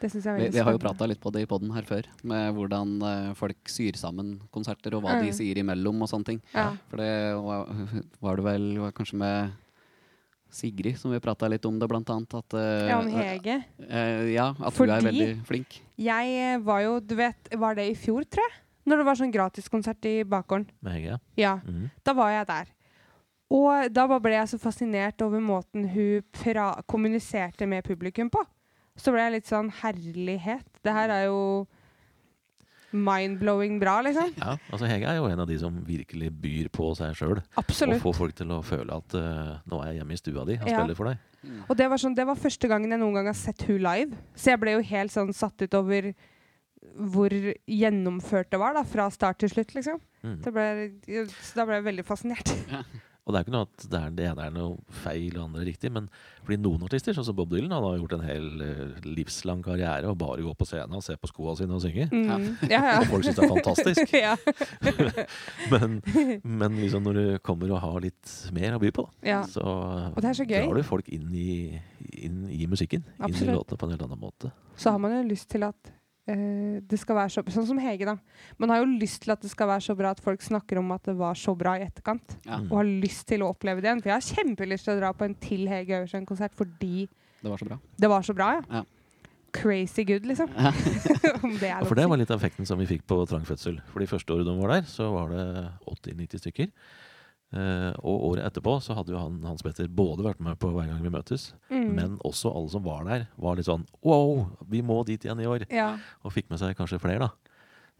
[0.00, 1.82] Det synes jeg er Vi, vi har jo prata litt på det i poden her
[1.84, 5.26] før, med hvordan uh, folk syr sammen konserter, og hva Mm.
[5.26, 6.40] de sier imellom og sånne ting.
[6.54, 6.70] Ja.
[6.88, 7.66] For det var,
[8.22, 9.52] var det vel var kanskje med
[10.50, 12.32] Sigrid som vi prata litt om det, blant annet.
[12.34, 13.58] At, uh, Ja, om Hege.
[13.78, 15.80] Uh, ja, at Fordi- du er veldig flink.
[16.00, 18.56] Jeg var jo, du vet, var det i fjor, tror jeg?
[18.86, 20.66] Når det var sånn gratiskonsert i bakgården.
[20.82, 21.20] Med Hege.
[21.36, 21.90] Ja, Mm.
[22.02, 22.66] da var jeg der.
[23.50, 28.44] Og da bare ble jeg så fascinert over måten hun pra kommuniserte med publikum på.
[29.00, 30.66] Så ble jeg litt sånn herlighet.
[30.84, 31.66] Det her er jo
[32.90, 34.32] mind-blowing bra, liksom.
[34.38, 37.40] Ja, altså Hege er jo en av de som virkelig byr på seg sjøl.
[37.58, 40.56] Og får folk til å føle at uh, nå er jeg hjemme i stua di
[40.58, 40.80] og Ja.
[40.80, 41.26] spiller for deg.
[41.70, 44.18] Og det var, sånn, det var første gangen jeg noen gang har sett hun live.
[44.36, 46.10] Så jeg ble jo helt sånn satt ut over
[46.96, 47.32] hvor
[47.68, 50.00] gjennomført det var, da, fra start til slutt, liksom.
[50.24, 50.36] Mm.
[50.44, 50.66] Det ble,
[51.40, 52.52] så da ble jeg veldig fascinert.
[53.30, 55.62] Og det er ikke noe at det, er, det ene er noe feil og andre
[55.68, 56.08] riktig, men
[56.42, 60.10] fordi noen artister, sånn som Bob Dylan, han har gjort en hel eh, livslang karriere
[60.10, 62.08] og bare gå på scenen og se på skoene sine og synge.
[62.10, 62.48] Mm.
[62.66, 62.96] Ja, ja.
[63.04, 64.14] Og folk syns det er fantastisk.
[65.70, 66.00] Men,
[66.42, 69.40] men liksom når du kommer og har litt mer å by på, da, ja.
[69.46, 70.64] så Og det er så gøy.
[70.64, 71.78] drar du folk inn i,
[72.24, 73.04] inn i musikken.
[73.06, 73.54] Inn i Absolutt.
[73.60, 74.50] låtene på en helt annen måte.
[74.80, 75.92] Så har man jo lyst til at
[76.90, 78.16] det skal være så Sånn som Hege, da.
[78.60, 80.92] Man har jo lyst til at det skal være så bra at folk snakker om
[80.94, 82.36] at det var så bra i etterkant.
[82.46, 82.60] Ja.
[82.68, 84.02] Og har lyst til å oppleve det igjen.
[84.04, 87.08] For jeg har kjempelyst til å dra på en til Hege Aursend-konsert fordi
[87.40, 87.78] det var så bra.
[87.96, 88.80] det var så bra, ja.
[88.80, 88.84] Ja.
[89.56, 90.50] Crazy good, liksom.
[91.42, 93.42] Om det er Ja, for det var litt av effekten som vi fikk på Trang
[93.48, 93.80] fødsel.
[93.90, 95.46] For de første året de var der, så var det
[95.90, 96.68] 80-90 stykker.
[97.50, 100.86] Eh, og året etterpå så hadde jo han, Hans Petter både vært med på hver
[100.86, 101.88] gang vi møtes, Mm.
[101.96, 105.46] men også alle som var der, var litt sånn Wow, vi må dit igjen i
[105.50, 105.64] år!
[105.70, 105.96] Ja.
[106.22, 107.30] Og fikk med seg kanskje flere, da.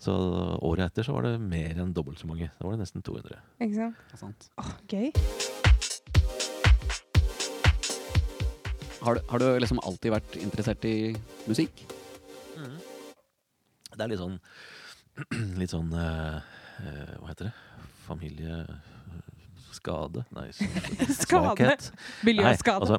[0.01, 0.15] Så
[0.63, 2.47] året etter så var det mer enn dobbelt så mange.
[2.59, 3.37] Da var det nesten 200.
[3.61, 4.47] Ikke sant?
[4.57, 5.11] Åh, gøy.
[9.03, 10.95] Har du, har du liksom alltid vært interessert i
[11.49, 11.85] musikk?
[13.91, 14.37] Det er litt sånn
[15.61, 17.55] Litt sånn uh, uh, Hva heter det?
[19.81, 20.25] Familieskade?
[20.31, 20.51] Nei,
[21.23, 21.25] Skade.
[21.27, 21.93] svakhet.
[22.25, 22.85] Miljøskade.
[22.85, 22.99] Nei,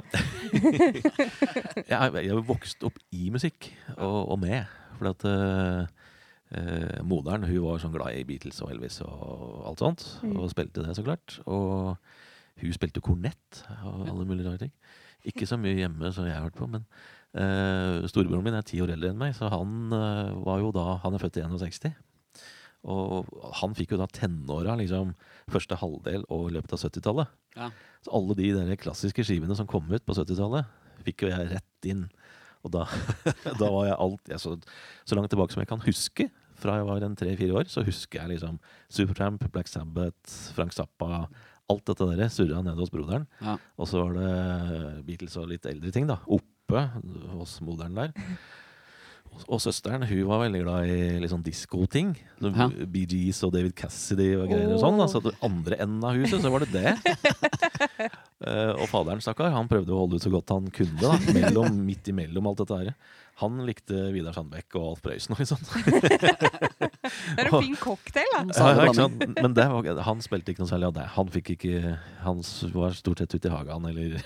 [1.90, 4.64] jeg, jeg har vokst opp i musikk, og, og med.
[4.98, 5.86] For at eh,
[6.58, 10.06] eh, moderen hun var sånn glad i Beatles og Elvis og alt sånt.
[10.22, 10.36] Mm.
[10.36, 11.38] Og spilte det, så klart.
[11.46, 11.96] Og
[12.62, 14.72] hun spilte kornett og alle mulige rare ting.
[15.24, 16.82] Ikke så mye hjemme som jeg har hørt på, men
[17.38, 20.96] eh, storebroren min er ti år eldre enn meg, så han eh, var jo da
[21.04, 21.92] Han er født i 61.
[22.82, 23.28] Og
[23.60, 25.14] han fikk jo da tenåra, liksom,
[25.52, 27.34] første halvdel og i løpet av 70-tallet.
[27.58, 27.70] Ja.
[28.02, 30.70] Så alle de der klassiske skivene som kom ut på 70-tallet,
[31.06, 32.06] fikk jo jeg rett inn.
[32.66, 32.86] Og da,
[33.60, 34.56] da var jeg alt jeg så,
[35.06, 36.28] så langt tilbake som jeg kan huske,
[36.62, 38.58] fra jeg var en tre-fire år, så husker jeg liksom
[38.92, 41.26] Supertramp, Black Sabbath, Frank Zappa
[41.70, 43.22] Alt dette der surra nede hos broderen.
[43.40, 43.54] Ja.
[43.80, 46.18] Og så var det Beatles og litt eldre ting, da.
[46.26, 46.82] Oppe
[47.32, 48.12] hos moderen der.
[49.48, 52.12] Og, søsteren hun var veldig glad i litt sånn diskoting.
[52.40, 52.68] Sånn Ja.
[52.68, 55.00] BGs og David Cassidy og greier og sånn.
[55.08, 56.92] Så altså, andre enden av huset så var det det.
[58.46, 61.00] uh, og faderen, stakkar, han prøvde å holde ut så godt han kunne.
[61.00, 62.92] da, mellom, Midt imellom alt dette her.
[63.42, 65.64] Han likte Vidar Sandbekk og Alf Prøysen og litt sånn.
[67.32, 68.42] Det er en fin cocktail, da.
[68.94, 69.08] Ja?
[69.42, 71.06] Men det var, han spilte ikke noe særlig av det.
[71.16, 72.42] Han fikk ikke Han
[72.76, 74.20] var stort sett ute i hagen, eller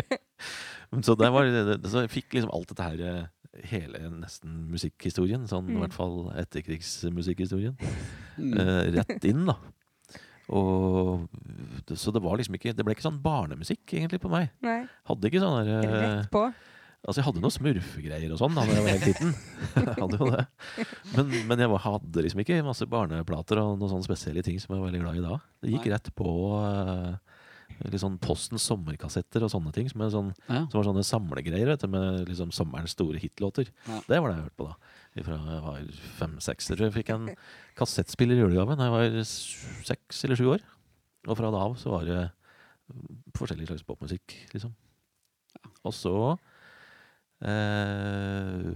[1.06, 3.26] Så det var det- Så jeg fikk liksom alt dette her eh,
[3.66, 5.80] Hele nesten musikkhistorien, sånn i Mm.
[5.82, 7.76] hvert fall etterkrigsmusikkhistorien,
[8.38, 8.54] Mm.
[8.60, 9.56] eh, rett inn, da.
[10.50, 11.28] Og
[11.94, 14.50] Så det var liksom ikke Det ble ikke sånn barnemusikk, egentlig, på meg.
[14.62, 16.52] Nei, Hadde ikke sånn der eh, rett på.
[17.06, 19.34] Altså, jeg hadde noen smurfegreier og sånn da jeg var helt liten.
[20.02, 20.46] Hadde jo det.
[21.16, 24.74] Men, men jeg var, hadde liksom ikke masse barneplater og noen sånne spesielle ting som
[24.76, 25.38] jeg var veldig glad i da.
[25.62, 25.94] Det gikk Nei.
[25.94, 27.16] rett på eh,
[27.86, 29.88] litt sånn Postens sommerkassetter og sånne ting.
[29.88, 30.66] Som, sånn, Ja.
[30.68, 33.70] som var sånne samlegreier vet du, med liksom sommerens store hitlåter.
[33.88, 34.00] Ja.
[34.08, 34.76] Det var det jeg hørte på da.
[35.26, 35.80] Fra jeg var
[36.18, 36.68] fem-seks.
[36.76, 37.30] Jeg fikk en
[37.76, 39.24] kassettspiller i julegave da jeg var
[39.88, 40.60] seks eller sju år.
[41.28, 42.30] Og fra da av så var det
[43.38, 44.72] forskjellig slags popmusikk, liksom.
[45.84, 46.14] Og så
[47.42, 48.70] eh,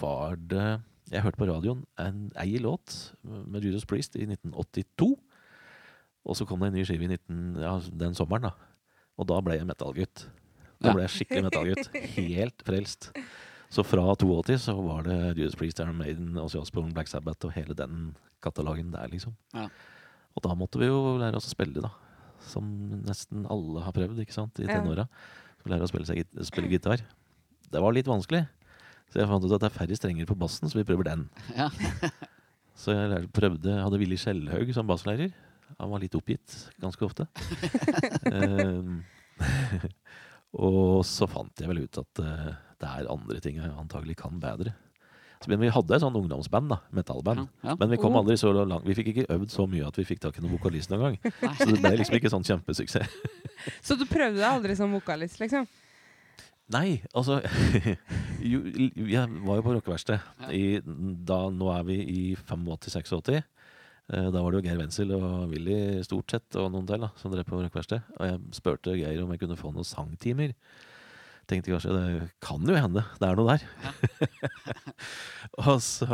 [0.00, 0.66] var det
[1.12, 5.10] Jeg hørte på radioen en ei låt med Judas Priest i 1982.
[6.24, 8.54] Og så kom det en ny skive i 19, ja, den sommeren, da.
[9.20, 10.26] Og da ble jeg metallgutt.
[10.82, 11.90] Da ble jeg skikkelig metallgutt.
[12.16, 13.10] Helt frelst.
[13.74, 17.54] Så fra 82 så var det Judas Priest, Iron Maiden, Ozzy Osbourne, Black Sabbath og
[17.56, 19.34] hele den katalogen der, liksom.
[19.54, 19.68] Ja.
[20.34, 21.90] Og da måtte vi jo lære oss å spille, da.
[22.44, 22.68] Som
[23.06, 25.08] nesten alle har prøvd, ikke sant, i tenåra.
[25.68, 27.02] Lære å spille, seg, spille gitar.
[27.72, 28.44] Det var litt vanskelig.
[29.12, 31.26] Så jeg fant ut at det er færre strenger på bassen, så vi prøver den.
[31.56, 31.70] Ja.
[32.78, 35.30] Så jeg prøvde, hadde Willy Skjellhaug som basslærer.
[35.78, 37.26] Han var litt oppgitt ganske ofte.
[38.32, 39.02] Ehm,
[40.54, 42.50] og så fant jeg vel ut at eh,
[42.80, 44.74] det er andre ting jeg antagelig kan bedre.
[45.42, 47.42] Så, men vi hadde et sånn ungdomsband, da, metallband.
[47.42, 47.74] Ja, ja.
[47.80, 48.86] Men vi kom aldri så langt.
[48.86, 51.34] Vi fikk ikke øvd så mye at vi fikk tak i noen vokalist noen gang.
[51.58, 53.18] Så det ble liksom ikke sånn kjempesuksess.
[53.86, 55.66] Så du prøvde deg aldri som vokalist, liksom?
[56.72, 57.42] Nei, altså
[58.52, 60.22] jo, Jeg var jo på rockeverksted.
[60.46, 60.80] Ja.
[61.28, 63.42] da- Nå er vi i 85-86.
[64.12, 67.10] Eh, Da var det jo Geir Wenzel og Willy stort sett og noen til da,
[67.20, 68.00] som drev på rockeverksted.
[68.18, 70.50] Og jeg spurte Geir om jeg kunne få noen sangtimer.
[71.48, 72.04] Tenkte kanskje det
[72.40, 73.62] kan jo hende det er noe der.
[75.68, 76.08] og så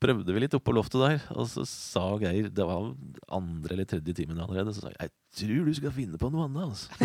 [0.00, 2.94] prøvde vi litt opp på loftet der, og så sa Geir Det var
[3.28, 4.72] andre eller tredje timen allerede.
[4.74, 6.64] Så sa jeg jeg tror du skal finne på noe annet.
[6.70, 6.88] Altså.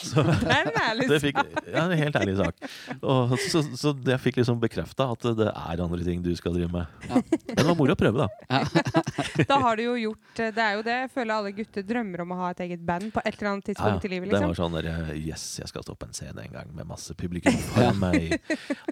[0.00, 1.38] så, er en ærlig det fikk,
[1.70, 2.60] ja, en helt ærlig sak.
[3.02, 6.70] Og så, så jeg fikk liksom bekrefta at det er andre ting du skal drive
[6.72, 6.86] med.
[7.08, 7.20] Ja.
[7.20, 8.60] Men det var moro å prøve, da.
[9.50, 12.22] Da har du jo gjort eh, Det er jo det jeg føler alle gutter drømmer
[12.24, 13.78] om å ha et eget band på et eller annet Ja, ja.
[13.80, 14.28] tidspunkt i livet.
[14.30, 14.42] liksom.
[14.42, 14.74] Det liksom.
[14.74, 17.56] var sånn der, Yes, jeg skal stå på en scene en gang med masse publikum
[17.70, 18.36] foran meg.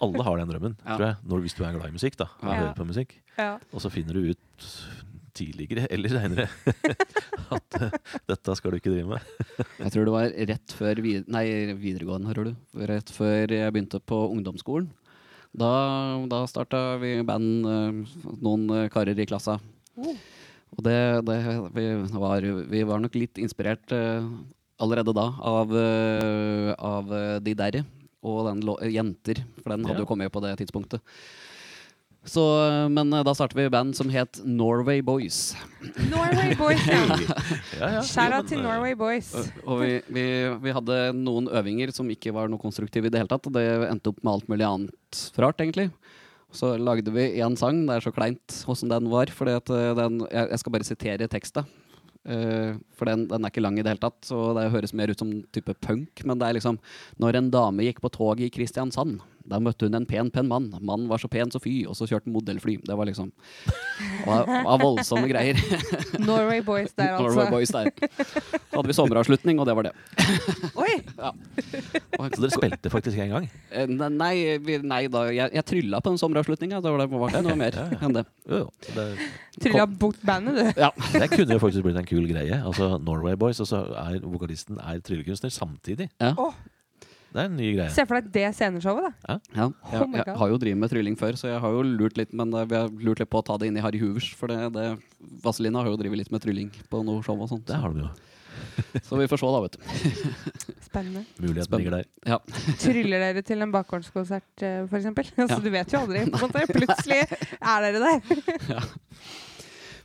[0.02, 0.96] Alle har den drømmen, Ja.
[0.96, 1.18] tror jeg.
[1.32, 2.28] Når, hvis du er glad i musikk, da.
[2.42, 2.58] Og Ja.
[2.62, 3.16] hører på musikk.
[3.38, 3.50] Ja.
[3.72, 4.68] Og så finner du ut
[5.38, 6.46] tidligere eller seinere
[7.56, 7.96] at eh,
[8.28, 9.66] dette skal du ikke drive med.
[9.80, 11.44] Jeg tror det var rett før vid nei,
[11.78, 12.56] videregående, hører du.
[12.90, 14.90] Rett før jeg begynte på ungdomsskolen.
[15.58, 15.70] Da,
[16.28, 19.56] da starta vi band, eh, noen eh, karer i klassa.
[19.96, 20.12] Oh.
[20.76, 21.38] Og det, det
[21.78, 21.86] vi,
[22.20, 23.88] var, vi var nok litt inspirert
[24.78, 25.72] allerede da av,
[26.76, 27.08] av
[27.42, 27.80] De Derre
[28.28, 30.04] og den lå- Jenter, for den hadde Ja.
[30.04, 31.00] jo kommet på det tidspunktet.
[32.28, 32.44] Så,
[32.92, 35.56] men eh, da startet vi band som het Norway Boys.
[36.10, 37.00] Norway Boys, ja.
[37.80, 38.42] Ja, ja.
[38.42, 39.32] Til eh, Norway Boys.
[39.64, 40.26] Og vi, vi,
[40.60, 43.48] vi hadde noen øvinger som ikke var noe konstruktive i det hele tatt.
[43.48, 45.88] Og det endte opp med alt mulig annet rart, egentlig.
[46.54, 47.84] Så lagde vi én sang.
[47.88, 49.32] Det er så kleint åssen den var.
[49.32, 51.64] At eh, jeg skal bare sitere teksta.
[52.28, 55.08] Uh, for den, den er ikke lang i det hele tatt, så det høres mer
[55.08, 56.20] ut som type punk.
[56.28, 56.76] Men det er liksom
[57.22, 60.68] Når en dame gikk på toget i Kristiansand, da møtte hun en pen, pen mann.
[60.80, 62.76] Mannen var så pen så fy, og så kjørte han modellfly.
[62.86, 63.30] Det var liksom
[64.26, 65.58] var, var voldsomme greier.
[66.28, 67.24] Norway Boys der, altså.
[67.28, 67.90] Norway Boys der.
[67.94, 69.94] Så hadde vi sommeravslutning, og det var det.
[70.84, 70.94] Oi!
[71.18, 71.32] Ja.
[72.34, 73.44] Så dere spilte faktisk en gang?
[73.74, 74.34] Eh, Nei,
[74.86, 75.24] nei da.
[75.34, 76.80] Jeg, jeg trylla på den sommeravslutninga.
[76.84, 78.24] Da var det var det noe mer enn det.
[78.48, 78.94] Jo, jo.
[78.94, 79.06] Det,
[79.62, 80.80] Trylla bort bandet, du.
[80.82, 80.90] Ja.
[81.14, 82.58] det kunne jo faktisk blitt en kul greie.
[82.62, 86.10] Altså Norway Boys, og så er vokalisten er tryllekunstner samtidig.
[86.22, 86.34] Ja.
[86.38, 86.58] Åh.
[87.28, 87.92] Det er en ny greie.
[87.92, 89.36] Se for deg det sceneshowet, da.
[89.52, 92.16] Ja, Oh jeg, jeg har jo drevet med trylling før, så jeg har jo lurt
[92.20, 94.30] litt Men eh, vi har lurt litt på å ta det inn i Harry Hoovers.
[94.38, 94.86] For det, det,
[95.44, 97.66] Vazelina har jo drevet litt med trylling på noe show og sånt.
[97.68, 98.10] Det har de jo.
[99.06, 99.82] Så vi får se, da, vet du.
[100.88, 101.24] Spennende.
[101.42, 102.08] Muligheten ligger der.
[102.32, 102.40] Ja.
[102.84, 104.88] Tryller dere til en bakgårdskonsert, f.eks.?
[104.88, 105.28] for eksempel?
[105.36, 105.64] Altså, Ja.
[105.68, 106.24] Du vet jo aldri.
[106.72, 107.20] Plutselig
[107.60, 108.82] er dere der.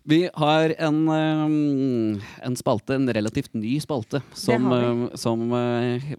[0.05, 6.09] Vi har en, eh, en spalte, en relativt ny spalte, som, har eh, som eh,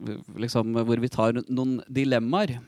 [0.40, 2.58] liksom Hvor vi tar noen dilemmaer.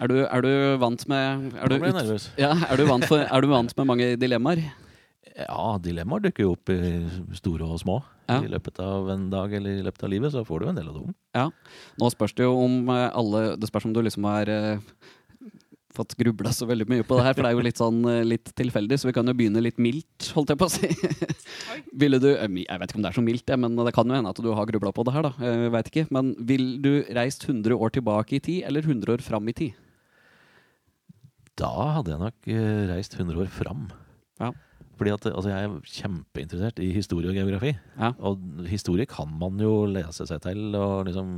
[0.00, 3.44] Er du, er du vant med er du, ut- ja, er, du vant for, er
[3.44, 4.62] du vant med mange dilemmaer?
[5.36, 6.78] Ja, dilemmaer dukker jo opp i
[7.36, 7.98] store og små.
[8.30, 8.38] Ja.
[8.40, 10.88] I løpet av en dag eller i løpet av livet så får du en del
[10.88, 11.12] av dem.
[12.00, 14.80] Nå spørs det jo om alle Det spørs om du liksom eh,
[15.94, 18.22] fått grubla så veldig mye på det her, for det er jo litt sånn eh,
[18.26, 20.90] litt tilfeldig, så vi kan jo begynne litt mildt, holdt jeg på å si.
[22.02, 24.18] Ville du eh, Jeg vet ikke om det er så mildt, men det kan jo
[24.18, 25.34] hende at du har grubla på det her, da.
[25.50, 26.06] Jeg vet ikke.
[26.14, 29.86] Men vil du reist 100 år tilbake i tid, eller 100 år fram i tid?
[31.60, 33.88] Da hadde jeg nok eh, reist 100 år fram.
[34.40, 34.52] Ja.
[35.00, 37.72] Fordi at altså, jeg er kjempeinteressert i historie og geografi.
[37.96, 38.12] Ja.
[38.28, 41.30] Og historie kan man jo lese seg til og liksom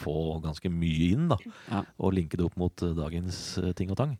[0.00, 1.36] få ganske mye inn, da.
[1.70, 1.82] Ja.
[1.98, 4.16] Og linke det opp mot eh, dagens eh, ting og tang.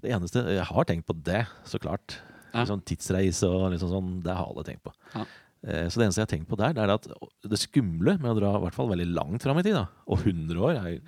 [0.00, 2.18] Det eneste Jeg har tenkt på det, så klart.
[2.54, 2.62] Ja.
[2.64, 4.94] Liksom tidsreise og liksom sånn, det har alle tenkt på.
[5.14, 5.26] Ja.
[5.62, 7.10] Eh, Så det eneste jeg har tenkt på der, det er at
[7.44, 10.24] det skumle med å dra i hvert fall veldig langt fram i tid, da, og
[10.24, 11.02] 100 år, er,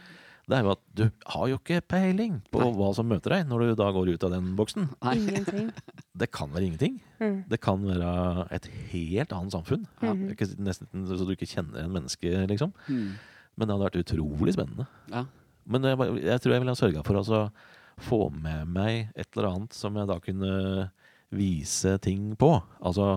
[0.50, 2.68] det er jo at du har jo ikke peiling på Nei.
[2.76, 4.88] hva som møter deg når du da går ut av den boksen.
[5.06, 5.16] Nei.
[5.22, 5.68] Ingenting.
[6.22, 6.98] Det kan være ingenting.
[7.22, 7.36] Mm.
[7.48, 8.10] Det kan være
[8.52, 9.86] et helt annet samfunn.
[10.02, 10.10] Ja.
[10.12, 10.34] Mhm.
[10.66, 12.74] Nesten så du ikke kjenner en menneske, liksom.
[12.84, 13.14] Hmm.
[13.56, 14.88] Men det hadde vært utrolig spennende.
[15.12, 15.26] Ja.
[15.68, 17.42] Men jeg, jeg tror jeg ville ha sørga for å altså
[18.02, 20.52] få med meg et eller annet som jeg da kunne
[21.32, 22.50] vise ting på.
[22.82, 23.08] Altså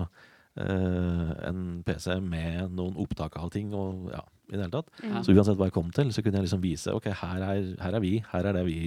[0.60, 4.92] eh, en PC med noen opptak av ting og ja, i det hele tatt.
[5.02, 5.24] Ja.
[5.24, 7.98] Så uansett hva jeg kom til, så kunne jeg liksom vise ok, her er, her
[7.98, 8.78] er vi, her er det vi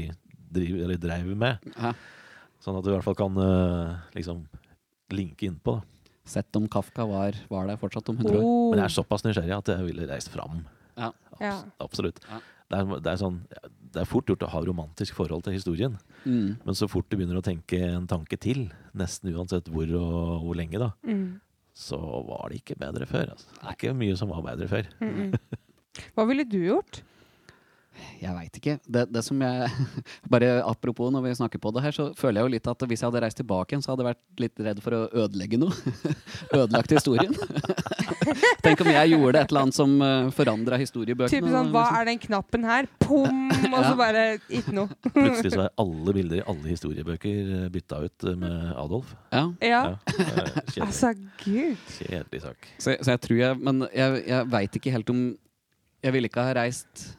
[0.50, 1.70] driver, eller dreiv med.
[1.76, 1.94] Ja.
[2.64, 4.44] Sånn at du i hvert fall kan eh, liksom
[5.16, 5.80] linke innpå.
[5.80, 6.16] da.
[6.30, 8.44] Sett om Kafka var, var der fortsatt om 100 år.
[8.44, 8.68] Oh.
[8.70, 10.62] Men jeg er såpass nysgjerrig at jeg ville reist fram.
[11.00, 11.10] Ja.
[11.40, 11.58] Abs Ja.
[11.80, 12.20] Absolutt.
[12.30, 12.40] Ja.
[12.70, 13.38] Det, er, det, er sånn,
[13.96, 15.96] det er fort gjort å ha romantisk forhold til historien.
[16.24, 16.60] Mm.
[16.66, 20.60] Men så fort du begynner å tenke en tanke til, nesten uansett hvor og hvor
[20.60, 21.40] lenge, da, Mm.
[21.74, 21.98] så
[22.28, 23.32] var det ikke bedre før.
[23.34, 23.48] Altså.
[23.56, 24.92] Det er ikke mye som var bedre før.
[25.02, 25.40] Mm -mm.
[26.16, 27.02] Hva ville du gjort?
[28.22, 28.74] Jeg veit ikke.
[28.86, 29.70] Det, det som jeg
[30.34, 33.02] Bare apropos når vi snakker på det her, så føler jeg jo litt at hvis
[33.04, 35.96] jeg hadde reist tilbake igjen, så hadde jeg vært litt redd for å ødelegge noe.
[36.60, 37.34] Ødelagt historien.
[38.66, 41.32] Tenk om jeg gjorde et eller annet som uh, forandra historiebøkene.
[41.40, 42.88] Typisk sånn, Hva er den knappen her?
[43.02, 43.48] Pom!
[43.50, 43.96] Og så Ja.
[44.00, 44.90] bare ikke noe.
[45.14, 49.14] Plutselig så er alle bilder i alle historiebøker eh, bytta ut eh, med Adolf.
[49.34, 49.46] Ja.
[49.64, 49.82] Ja.
[49.90, 51.78] Ja, eh, Altså, gud.
[51.98, 52.68] kjedelig sak.
[52.78, 55.22] Så, så jeg tror jeg Men jeg, jeg veit ikke helt om
[56.06, 57.16] Jeg ville ikke ha reist eh,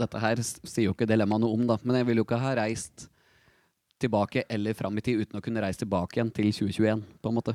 [0.00, 2.54] Dette her sier jo ikke dilemmaet noe om, da, men jeg ville jo ikke ha
[2.60, 3.08] reist
[4.02, 7.38] tilbake eller fram i tid uten å kunne reise tilbake igjen til 2021, på en
[7.38, 7.54] måte.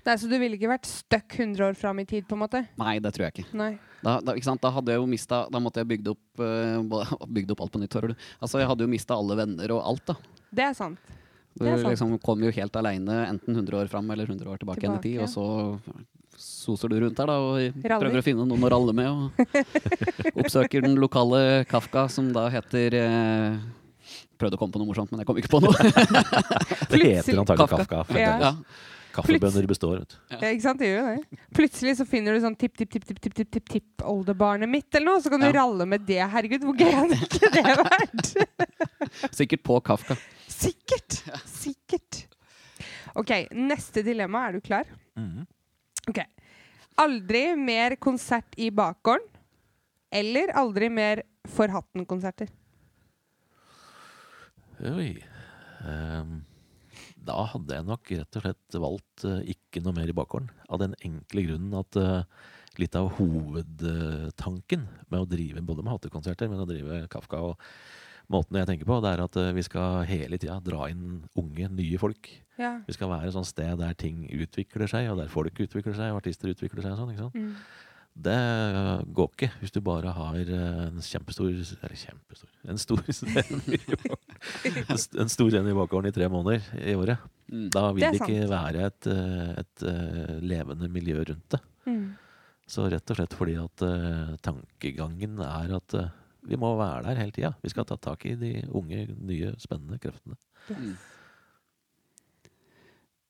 [0.00, 2.62] Nei, Så du ville ikke vært stuck 100 år fram i tid, på en måte?
[2.80, 3.70] Nei, det tror jeg ikke.
[4.00, 4.62] Da, da, ikke sant?
[4.62, 7.82] da hadde jeg jo mista Da måtte jeg bygd opp, uh, bygd opp alt på
[7.82, 8.28] nytt, hører du.
[8.40, 10.38] Altså, jeg hadde jo mista alle venner og alt, da.
[10.50, 11.12] Det er sant.
[11.58, 14.84] Du er liksom kom jo helt aleine enten 100 år fram eller 100 år tilbake,
[14.86, 15.44] igjen i tid, og så
[16.40, 18.00] soser du rundt her da og Raller.
[18.06, 19.08] prøver å finne noen å ralle med.
[19.12, 23.58] Og oppsøker den lokale Kafka, som da heter eh,
[24.40, 25.74] Prøvde å komme på noe morsomt, men jeg kom ikke på noe.
[26.90, 27.98] Det heter antagelig Kafka.
[28.08, 28.16] Kafka.
[28.16, 28.54] Ja.
[29.12, 30.16] Kaffebønner består, vet du.
[30.30, 30.38] Ja.
[30.38, 30.80] Ja, ikke sant?
[30.80, 31.38] Det gjør det.
[31.58, 34.86] Plutselig så finner du sånn tipp, tipp, tipp, tipp, tipp, tipp, tipp, tipp oldebarnet mitt,
[34.94, 35.56] eller noe, så kan du Ja.
[35.60, 36.20] ralle med det.
[36.32, 38.32] Herregud, hvor gøy hadde ikke det vært?
[39.42, 40.16] Sikkert på Kafka.
[40.48, 41.20] Sikkert.
[41.50, 42.22] Sikkert.
[43.18, 44.46] OK, neste dilemma.
[44.48, 44.88] Er du klar?
[45.18, 45.44] Mhm.
[46.08, 46.22] Ok.
[47.00, 49.26] Aldri mer konsert i bakgården.
[50.10, 52.50] Eller aldri mer For hatten-konserter.
[54.90, 55.14] Oi.
[55.80, 56.40] Um,
[57.20, 60.50] da hadde jeg nok rett og slett valgt uh, ikke noe mer i bakgården.
[60.68, 62.26] Av den enkle grunnen at uh,
[62.80, 67.64] litt av hovedtanken med å drive både med hattekonserter, men å drive Kafka og
[68.30, 71.68] måten jeg tenker på, det er at eh, vi skal hele tida dra inn unge,
[71.74, 72.30] nye folk.
[72.60, 72.76] Ja.
[72.86, 76.12] Vi skal være et sånt sted der ting utvikler seg, og der folk utvikler seg,
[76.14, 76.92] og artister utvikler seg.
[76.94, 77.34] og sånn, ikke sant?
[77.40, 77.54] Mm.
[78.20, 83.04] Det eh, går ikke hvis du bare har eh, en kjempestor Eller kjempestor En stor
[83.06, 83.44] scene.
[84.90, 87.22] En st- En stor scene i bakgården i tre måneder i året.
[87.52, 87.68] Mm.
[87.74, 91.62] Da vil Det det ikke være et, et, et levende miljø rundt det.
[91.86, 92.02] Mm.
[92.70, 93.82] Så rett og slett fordi at
[94.44, 95.96] tankegangen er at
[96.46, 97.52] vi må være der hele tida.
[97.62, 100.38] Vi skal ta tak i de unge, nye, spennende kreftene.
[100.70, 100.94] Mm.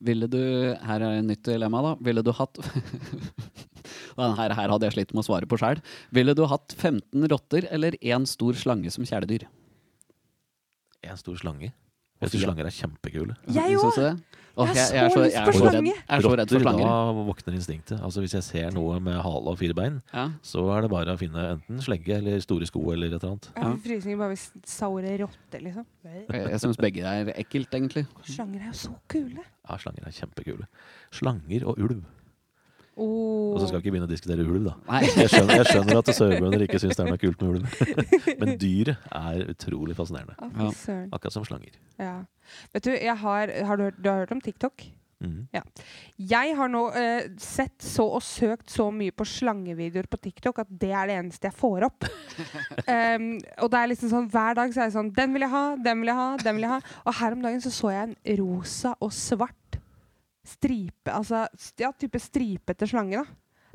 [0.01, 1.95] Ville du Her er et nytt dilemma, da.
[2.01, 2.61] Ville du hatt
[4.17, 5.81] Denne her, her hadde jeg slitt med å svare på sjøl.
[6.15, 9.47] Ville du hatt 15 rotter eller én stor slange som kjæledyr?
[11.07, 11.71] En stor slange.
[12.21, 13.37] Jeg syns slanger er kjempekule.
[13.49, 14.27] Jeg òg!
[14.61, 15.93] Jeg, jeg, Jeg er så lyst jeg på er så redd- slange.
[15.95, 16.89] Jeg er så redd for slanger.
[16.91, 18.01] Da våkner instinktet.
[18.05, 20.25] Altså Hvis jeg ser noe med hale og fire bein, Ja.
[20.43, 23.49] så er det bare å finne enten slegge eller store sko eller et eller annet.
[23.57, 25.87] Jeg får frysninger bare hvis saure rotter, liksom.
[26.05, 28.05] Jeg, jeg syns begge er ekkelt, egentlig.
[28.29, 29.45] Slanger er jo så kule.
[29.71, 30.67] Ja, slanger er kjempekule.
[31.15, 32.03] Slanger og ulv.
[32.97, 33.55] Oh.
[33.55, 34.75] Og så skal vi ikke begynne å diskutere ulv, da.
[34.91, 35.03] Nei.
[35.07, 38.01] Jeg skjønner, jeg skjønner at sørbønder ikke syns det er noe kult med ulv.
[38.43, 40.37] Men dyret er utrolig fascinerende.
[40.37, 40.71] Ja.
[41.09, 41.77] Akkurat som slanger.
[42.01, 42.17] Ja.
[42.75, 44.91] Vet du, jeg har, har du, hørt, du har hørt om TikTok?
[45.53, 45.61] Ja
[46.17, 50.71] Jeg har nå eh, sett så og søkt så mye på slangevideoer på TikTok at
[50.81, 52.07] det er det eneste jeg får opp.
[52.95, 53.27] um,
[53.61, 55.65] og det er liksom sånn hver dag så er det sånn Den vil jeg ha,
[55.77, 56.81] den vil jeg ha, den vil jeg ha.
[57.05, 59.81] Og her om dagen så så jeg en rosa og svart
[60.47, 61.45] stripe Altså
[61.81, 63.25] ja, type stripete slange, da.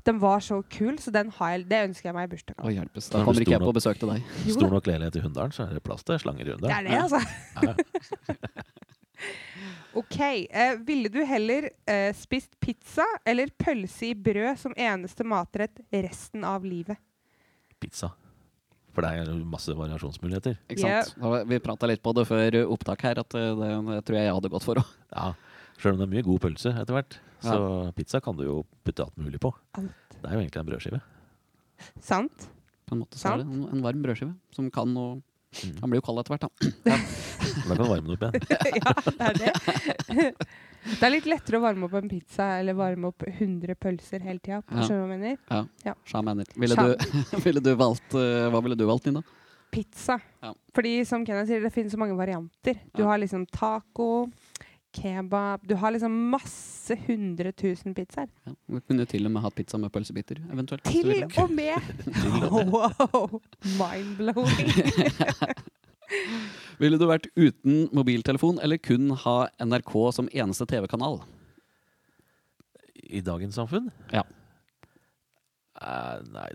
[0.05, 2.61] Den var så kul, så den har jeg, det ønsker jeg meg i bursdagen.
[2.61, 3.07] Å hjelpes.
[3.09, 4.27] Da kommer ikke jeg på besøk til deg.
[4.45, 6.57] Jo Stor da, nok leilighet i Hunndalen, så er det plass til slanger i det
[6.59, 6.77] Hunndalen.
[6.77, 7.19] er det, altså.
[9.95, 10.19] OK.
[10.51, 16.43] Eh, ville du heller eh, spist pizza eller pølse i brød som eneste matrett resten
[16.45, 16.99] av livet?
[17.81, 18.11] Pizza.
[18.95, 20.57] For det er jo masse variasjonsmuligheter.
[20.69, 21.15] Ikke sant?
[21.19, 24.27] Da- Vi prata litt på det før opptak her, at det, det, det tror jeg
[24.29, 24.93] jeg hadde gått for òg.
[25.15, 25.31] Ja,
[25.79, 27.19] Sjøl om det er mye god pølse etter hvert.
[27.45, 27.59] Så
[27.97, 29.51] pizza kan du jo putte alt mulig på.
[29.77, 30.17] Alt.
[30.17, 31.01] Det er jo egentlig en brødskive.
[32.01, 32.49] Sant?
[32.85, 35.23] På en måte så er det en, en varm brødskive som kan og
[35.63, 35.75] Mm.
[35.81, 36.95] Han blir jo kald etter hvert, da.
[37.65, 38.33] Da kan du varme den opp igjen.
[38.83, 40.31] ja, det er det.
[40.85, 44.37] Det er litt lettere å varme opp en pizza eller varme opp 100 pølser hele
[44.37, 44.59] tida.
[44.69, 44.83] Ja.
[44.85, 45.69] Skjønner du hva jeg mener?
[45.87, 45.93] Ja.
[46.05, 46.51] Sja mener.
[46.61, 49.23] Ville du, ville du valgt uh, Hva ville du valgt, Nina?
[49.73, 50.19] Pizza.
[50.45, 50.51] Ja.
[50.77, 52.77] Fordi som Kenneth sier, det finnes så mange varianter.
[52.93, 53.07] Du Ja.
[53.09, 54.27] har liksom taco,
[54.95, 58.29] kebab Du har liksom masse 100 000 pizzaer.
[58.45, 58.53] Ja.
[58.75, 60.85] Vi kunne til og med hatt pizza med pølsebiter, eventuelt.
[60.91, 61.79] Til og med!
[62.51, 63.39] Wow!
[63.79, 64.69] Mind-blowing.
[66.81, 71.21] Ville du vært uten mobiltelefon eller kun ha NRK som eneste TV-kanal?
[73.05, 73.89] I dagens samfunn?
[74.13, 74.25] Ja.
[75.75, 76.49] Uh, nei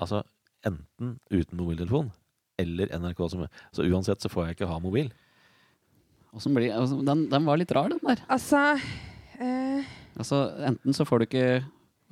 [0.00, 0.22] Altså,
[0.64, 2.10] enten uten mobiltelefon
[2.60, 5.10] eller NRK som Så uansett så får jeg ikke ha mobil.
[6.32, 8.20] Blir, altså, den, den var litt rar, den der.
[8.28, 8.76] Altså
[9.40, 9.86] eh,
[10.16, 11.46] Altså, enten så får du ikke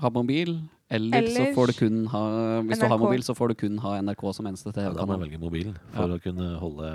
[0.00, 0.56] ha mobil,
[0.92, 2.24] eller, så får du kun ha
[2.68, 5.16] Hvis du har mobil, så får du kun ha NRK som eneste Ja, da må
[5.16, 6.90] du velge mobilen for å kunne holde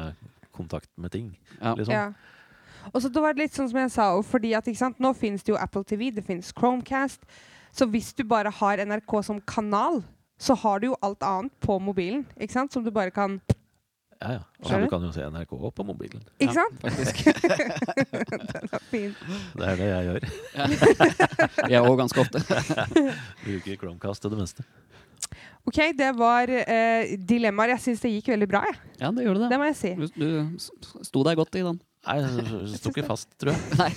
[0.54, 1.32] kontakt med ting.
[1.62, 1.74] Ja.
[1.74, 1.94] Liksom.
[1.94, 2.12] Ja.
[2.94, 5.00] Og så det var litt sånn som jeg sa, fordi at ikke sant?
[5.02, 7.24] nå finnes det jo Apple TV, det finnes Chromecast.
[7.76, 10.02] Så hvis du bare har NRK som kanal,
[10.40, 12.26] så har du jo alt annet på mobilen.
[12.40, 12.74] Ikke sant?
[12.74, 13.40] Som du bare kan
[14.20, 14.40] Ja, ja.
[14.68, 16.24] Og du kan jo se NRK på mobilen.
[16.44, 16.82] Ikke Ja, sant?
[16.84, 17.16] Faktisk.
[18.60, 19.14] Den er fin.
[19.56, 20.26] Det er det jeg gjør.
[21.72, 22.42] Jeg òg, ganske ofte.
[23.46, 24.66] Bruker Chromecast til det meste.
[25.68, 27.76] OK, det var eh, dilemmaer.
[27.78, 28.78] Jeg syns det gikk veldig bra, jeg.
[29.00, 29.60] Ja, det gjorde Det det.
[29.62, 29.94] må jeg si.
[29.96, 31.80] Du, du sto deg godt i den.
[32.08, 33.60] Nei, det sto ikke fast, tror jeg.
[33.80, 33.92] Nei.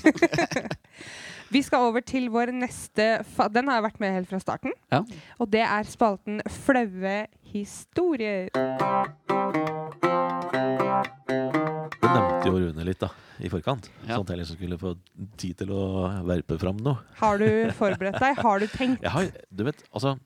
[1.52, 3.04] Vi skal over til vår neste
[3.34, 4.72] fa Den har jeg vært med helt fra starten.
[4.94, 5.02] Ja.
[5.38, 7.18] Og det er spalten Flaue
[7.52, 8.48] historier.
[11.02, 13.08] Det nevnte jo Rune litt da,
[13.42, 13.88] i forkant.
[14.04, 14.16] Ja.
[14.16, 14.92] Sånn at jeg liksom skulle få
[15.40, 15.84] tid til å
[16.28, 17.02] verpe fram noe.
[17.20, 18.38] Har du forberedt deg?
[18.42, 19.04] Har du tenkt?
[19.04, 20.18] Jeg har, du vet, altså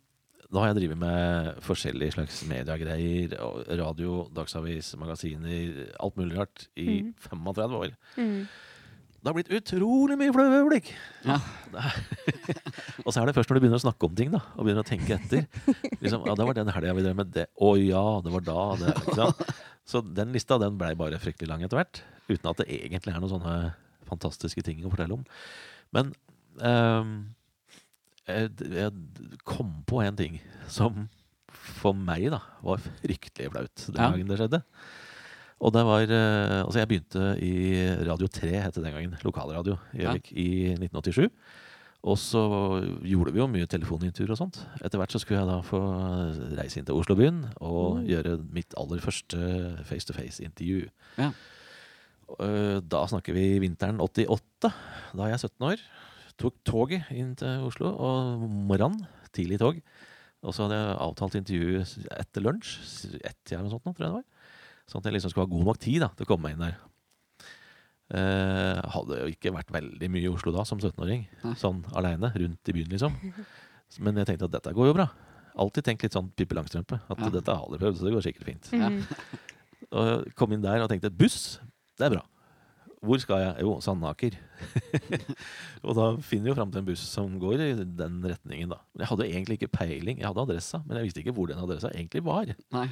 [0.47, 3.33] Nå har jeg drevet med forskjellige slags mediegreier.
[3.81, 7.09] Radio, dagsavis, magasiner, alt mulig rart i mm.
[7.25, 7.97] 35 år.
[8.15, 8.45] Mm.
[9.27, 10.93] Det har blitt utrolig mye flaue øyeblikk.
[11.27, 11.41] Ja.
[13.05, 14.85] Og så er det først når du begynner å snakke om ting da, og begynner
[14.85, 15.49] å tenke etter.
[15.99, 17.49] Liksom, ja, det var den helga vi drev med det.
[17.59, 18.67] Å ja, det var da.
[18.79, 19.43] Det, ikke sant?
[19.87, 22.03] Så den lista den blei bare fryktelig lang etter hvert.
[22.27, 23.57] Uten at det egentlig er noen sånne
[24.07, 25.25] fantastiske ting å fortelle om.
[25.95, 26.13] Men
[26.59, 27.13] eh,
[28.27, 28.91] jeg,
[29.47, 30.41] kom på en ting
[30.73, 31.07] som
[31.47, 34.63] for meg da var fryktelig flaut den gangen det skjedde.
[35.57, 37.55] Og det var eh, Altså, jeg begynte i
[38.09, 39.15] Radio 3, het det den gangen.
[39.25, 40.03] Lokalradio i.
[40.03, 41.31] Gjøvik, i 1987.
[42.07, 42.39] Og så
[43.03, 44.61] gjorde vi jo mye telefonintervjuer og sånt.
[44.79, 45.81] Etter hvert så skulle jeg da få
[46.55, 48.07] reise inn til Oslo byen og Mm.
[48.07, 49.41] gjøre mitt aller første
[49.85, 50.89] face to face-intervju.
[51.19, 51.33] Ja.
[52.41, 54.73] Eh, Da snakker vi vinteren 88.
[55.15, 55.83] Da er jeg 17 år.
[56.39, 59.07] Tok toget inn til Oslo og morgenen.
[59.33, 59.81] Tidlig tog.
[60.45, 63.17] Og så hadde jeg avtalt intervju etter lunsj.
[63.25, 64.25] Ett eller noe sånt, tror jeg det var.
[64.87, 66.63] Sånn at jeg liksom skulle ha god nok tid da, til å komme meg inn
[66.69, 66.77] der.
[68.15, 71.25] Eh, hadde jo ikke vært veldig mye i Oslo da, som 17-åring.
[71.59, 73.17] Sånn aleine, rundt i byen, liksom.
[74.05, 75.09] Men jeg tenkte at dette går jo bra.
[75.59, 77.01] Alltid tenkt litt sånn Pippi Langstrømpe.
[77.09, 77.31] At Ja.
[77.33, 78.71] dette har jeg aldri prøvd, så det går sikkert fint.
[78.77, 78.91] Ja.
[78.93, 79.03] Mm.
[79.97, 81.61] Og kom inn der og tenkte buss,
[81.97, 82.23] det er bra.
[83.07, 83.63] Hvor skal jeg?
[83.63, 84.35] Jo, Sandaker.
[85.87, 88.81] og da finner vi jo fram til en buss som går i den retningen, da.
[88.95, 90.19] Men jeg hadde egentlig ikke peiling.
[90.23, 92.51] Jeg hadde adressa, men jeg visste ikke hvor den adressa egentlig var.
[92.75, 92.87] Nei.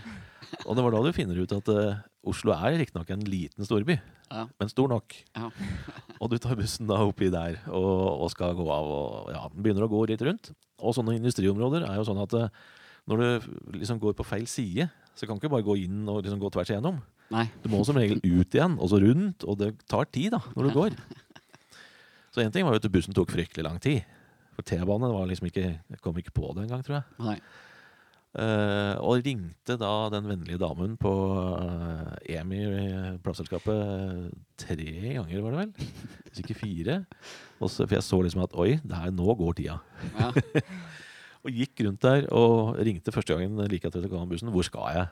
[0.68, 3.98] Og det var da du finner ut at eh, Oslo er riktignok en liten storby,
[4.30, 4.46] Ja.
[4.60, 5.14] men stor nok.
[5.36, 5.50] Ja.
[6.22, 9.84] Og du tar bussen da oppi der og, og skal gå av, og ja, begynner
[9.84, 10.52] å gå litt rundt.
[10.80, 12.48] Og sånne industriområder er jo sånn at eh,
[13.10, 16.22] når du liksom går på feil side, så kan du ikke bare gå inn og
[16.24, 17.02] liksom gå tvers igjennom.
[17.34, 17.44] Nei.
[17.62, 20.68] Du må som regel ut igjen, og så rundt, og det tar tid da, når
[20.70, 20.96] du går.
[22.34, 24.02] Så en ting var jo at bussen tok fryktelig lang tid.
[24.56, 25.50] For T-banen liksom
[26.02, 27.06] kom ikke på det engang, tror jeg.
[27.26, 27.36] Nei.
[28.34, 32.64] Eh, og ringte da den vennlige damen på uh, EMI
[33.22, 35.92] plateselskapet tre ganger, var det vel?
[36.26, 36.96] Hvis ikke fire.
[37.60, 39.78] Og så, for jeg så liksom at oi, det her, nå går tida.
[40.18, 40.32] Ja.
[41.44, 44.48] Og gikk rundt der og ringte første gangen like etter at jeg kom bussen.
[44.48, 45.10] Hvor skal jeg?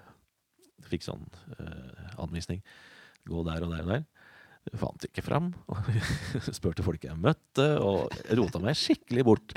[0.89, 1.27] Fikk sånn
[1.59, 2.63] uh, anvisning.
[3.29, 4.07] Gå der og der og der.
[4.81, 5.51] Fant ikke fram.
[5.69, 5.91] Og
[6.57, 9.55] spurte folk jeg møtte, og rota meg skikkelig bort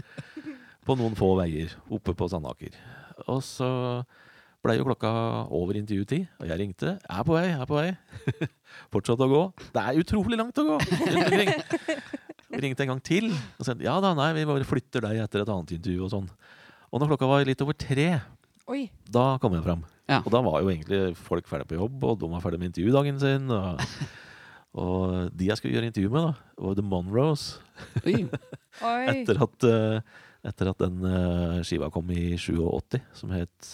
[0.85, 2.75] på noen få veier oppe på Sandaker.
[3.31, 3.69] Og så
[4.65, 5.11] blei jo klokka
[5.53, 6.95] over intervjutid, og jeg ringte.
[6.97, 7.89] Jeg er på vei, jeg er på vei.
[8.93, 9.41] Fortsatte å gå.
[9.75, 10.77] Det er utrolig langt å gå!
[12.55, 15.49] Ringte en gang til og sa ja da, nei, vi bare flytter deg etter et
[15.51, 16.29] annet intervju og sånn.
[16.87, 18.07] Og når klokka var litt over tre,
[18.71, 18.85] Oi.
[19.11, 19.81] da kom jeg fram.
[20.07, 20.21] Ja.
[20.21, 23.19] Og da var jo egentlig folk ferdig på jobb, og de var ferdig med intervjudagen
[23.21, 23.51] sin.
[23.51, 23.81] Og,
[24.81, 27.45] og de jeg skulle gjøre intervju med, da, var The Monroes.
[28.05, 28.21] Oi.
[28.23, 29.01] Oi.
[29.11, 30.15] Etter at, eh,
[30.45, 33.71] etter at den uh, skiva kom i 87, som het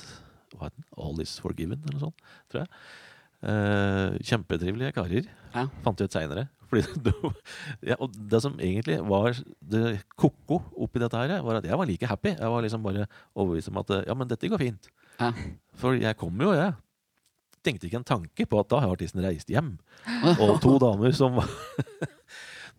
[0.55, 0.87] hva het den?
[0.99, 2.71] All Is Forgiven, eller noe sånt, tror jeg.
[3.41, 5.29] Uh, kjempetrivelige karer.
[5.55, 5.65] Ja.
[5.85, 6.47] Fant vi ut seinere.
[7.83, 9.35] Ja, og det som egentlig var
[9.73, 12.31] det ko-ko oppi dette her, var at jeg var like happy.
[12.37, 14.87] Jeg var liksom bare overbevist om at ja, men dette går fint.
[15.17, 15.33] Ja.
[15.81, 16.77] For jeg kom jo, jeg.
[17.61, 19.75] Tenkte ikke en tanke på at da har artisten reist hjem.
[20.41, 21.41] Og to damer som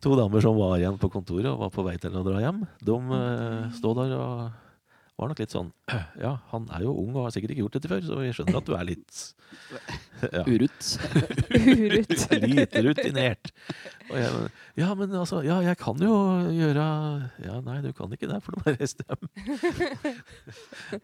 [0.02, 2.64] To damer som var igjen på kontoret og var på vei til å dra hjem,
[2.82, 4.50] de uh, stod der og
[5.20, 5.68] var nok litt sånn
[6.24, 8.58] Ja, han er jo ung og har sikkert ikke gjort dette før, så vi skjønner
[8.58, 9.20] at du er litt
[10.32, 10.86] ja, Urutt.
[11.52, 12.12] Urut.
[12.56, 13.50] litt rutinert.
[14.08, 14.30] Og jeg,
[14.80, 16.14] ja, men altså Ja, jeg kan jo
[16.56, 16.86] gjøre
[17.44, 19.28] Ja, nei, du kan ikke det, for du har reise hjem.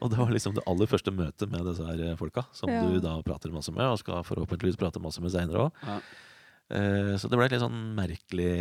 [0.00, 2.80] og det var liksom det aller første møtet med disse her folka, som Ja.
[2.88, 5.84] du da prater masse med, og skal forhåpentligvis prate masse med seinere òg.
[6.68, 8.54] Eh, så det ble litt sånn merkelig.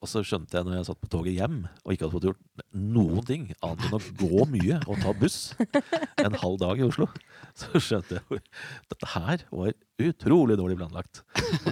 [0.00, 2.62] Og så skjønte jeg når jeg satt på toget hjem og ikke hadde fått gjort
[2.72, 5.36] noen ting annet enn å gå mye og ta buss
[6.24, 7.10] en halv dag i Oslo,
[7.52, 11.20] så skjønte jeg at dette her var utrolig dårlig planlagt.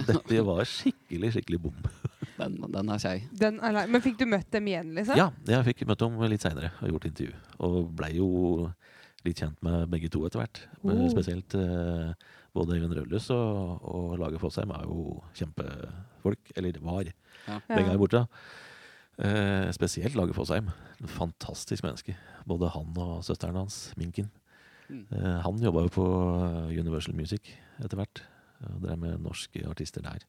[0.05, 1.81] Dette var skikkelig, skikkelig bom.
[2.37, 3.15] Den, den er kjei.
[3.33, 3.87] Den er lei.
[3.89, 5.17] Men fikk du møtt dem igjen, liksom?
[5.17, 7.33] Ja, jeg fikk møtt dem litt seinere og gjort intervju.
[7.65, 8.29] Og blei jo
[9.25, 10.61] litt kjent med begge to etter hvert.
[10.83, 11.07] Oh.
[11.11, 12.13] Spesielt eh,
[12.55, 16.51] både Øyvind Røllus og, og laget Fossheim er jo kjempefolk.
[16.55, 17.11] Eller var.
[17.47, 17.59] Ja.
[17.69, 18.25] Begge er borte.
[19.19, 20.69] Eh, spesielt laget Fossheim.
[21.01, 22.15] En fantastisk menneske.
[22.47, 24.31] Både han og søsteren hans, Minken.
[24.89, 25.05] Mm.
[25.11, 26.07] Eh, han jobba jo på
[26.73, 28.23] Universal Music etter hvert.
[28.65, 30.23] Og drev med norske artister der.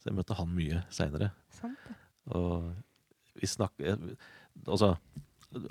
[0.00, 1.32] Så jeg møtte han mye seinere.
[2.30, 2.70] Og
[3.40, 3.98] vi snakker
[4.66, 4.96] Altså,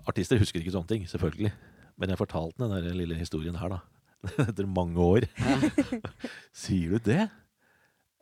[0.08, 1.52] artister husker ikke sånne ting, selvfølgelig.
[2.00, 3.80] Men jeg fortalte den der lille historien her, da.
[4.50, 5.28] Etter mange år.
[6.64, 7.28] Sier du det?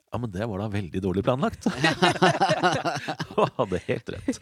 [0.07, 1.67] Ja, men det var da veldig dårlig planlagt.
[3.37, 4.39] Du hadde helt rett.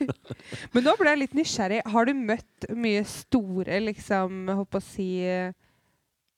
[0.75, 1.81] Men nå ble jeg litt nysgjerrig.
[1.91, 5.55] Har du møtt mye store, liksom, håper å si eh,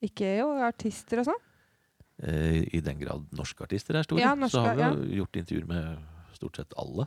[0.05, 1.43] Ikke jo, artister og sånn?
[2.23, 5.41] Eh, I den grad norske artister er store, Ja, norske, så har vi jo gjort
[5.43, 7.05] intervjuer med stort sett alle.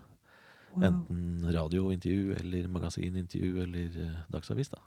[0.78, 4.78] Enten radiointervju eller magasinintervju eller eh, Dagsavis, da.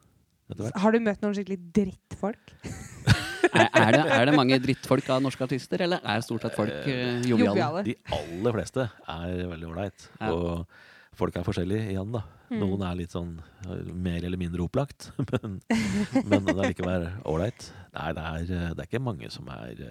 [0.54, 0.80] Etter hvert.
[0.84, 2.58] Har du møtt noen skikkelig drittfolk?
[3.54, 6.72] Er, er, det, er det mange drittfolk av norske artister, eller er stort sett folk
[6.88, 7.84] uh, joviale?
[7.86, 10.06] De aller fleste er veldig ålreit.
[10.16, 10.32] Ja.
[10.32, 12.24] Og folk er forskjellige igjen, da.
[12.48, 12.56] Mm.
[12.64, 13.36] Noen er litt sånn
[13.94, 15.60] mer eller mindre opplagt, men,
[16.24, 17.68] men det er likevel ålreit.
[17.94, 19.84] Nei, det er, det er ikke mange som er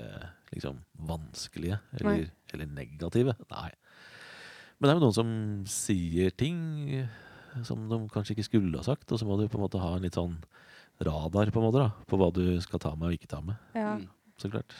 [0.50, 0.82] liksom
[1.12, 3.36] vanskelige eller, eller negative.
[3.52, 3.68] Nei.
[4.78, 5.34] Men det er jo noen som
[5.70, 6.58] sier ting
[7.66, 9.10] som de kanskje ikke skulle ha sagt.
[9.12, 10.38] Og så må du på en måte ha en litt sånn
[11.02, 13.60] radar på en måte da, på hva du skal ta med og ikke ta med.
[13.76, 13.96] Ja.
[13.98, 14.08] Mm.
[14.40, 14.74] Så klart.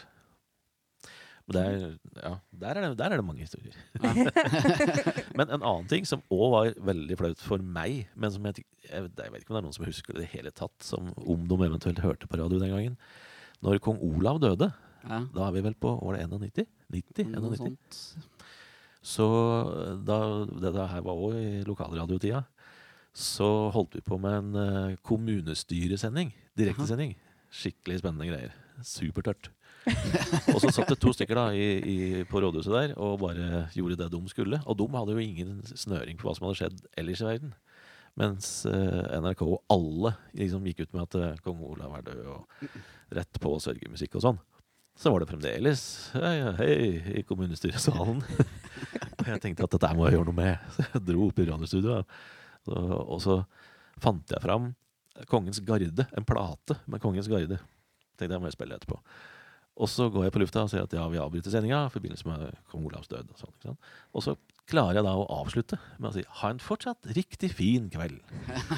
[1.42, 1.80] Men det er,
[2.22, 2.30] ja,
[2.62, 3.74] der, er det, der er det mange historier.
[5.38, 9.08] men en annen ting som òg var veldig flaut for meg, men som jeg, jeg,
[9.10, 11.10] jeg vet ikke om det er noen som husker det i det hele tatt, som
[11.18, 12.96] om de eventuelt hørte på radio den gangen.
[13.62, 14.70] Når kong Olav døde,
[15.02, 15.16] Ja.
[15.34, 16.68] da er vi vel på Var det 91?
[16.94, 17.32] 90?
[17.34, 18.02] 91.
[19.02, 19.24] Så
[20.06, 22.44] da dette her var òg i lokalradiotida,
[23.12, 26.32] så holdt vi på med en eh, kommunestyresending.
[26.56, 27.16] Direktesending.
[27.52, 28.54] Skikkelig spennende greier.
[28.82, 29.50] Supertørt.
[30.54, 31.96] og så satt det to stykker da i, i,
[32.30, 34.62] på rådhuset der og bare gjorde det de skulle.
[34.64, 37.52] Og de hadde jo ingen snøring på hva som hadde skjedd ellers i verden.
[38.20, 42.26] Mens eh, NRK og alle liksom gikk ut med at eh, kong Olav er død,
[42.28, 42.72] og
[43.16, 44.42] rett på sørgemusikk og sånn.
[45.00, 45.82] Så var det fremdeles
[46.20, 46.74] hei, hei
[47.20, 48.20] i kommunestyresalen.
[48.20, 50.72] og jeg tenkte at dette må jeg gjøre noe med.
[50.76, 52.20] Så jeg dro opp i radiostudioet.
[52.66, 53.38] Så, og så
[54.02, 54.72] fant jeg fram
[55.28, 57.58] Kongens Garde, en plate med Kongens Garde.
[58.16, 58.98] Tenkte jeg må jeg spille etterpå.
[59.80, 62.28] Og så går jeg på lufta og sier at ja, vi avbryter sendinga i forbindelse
[62.28, 63.30] med kong Olavs død.
[63.32, 63.78] Og, sånn,
[64.12, 64.34] og så
[64.68, 68.20] klarer jeg da å avslutte med å si ha en fortsatt riktig fin kveld.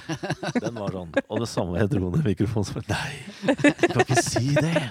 [0.62, 1.10] Den var sånn.
[1.26, 3.10] Og det samme jeg dro ned mikrofonen som Nei,
[3.50, 4.84] jeg kan ikke si det!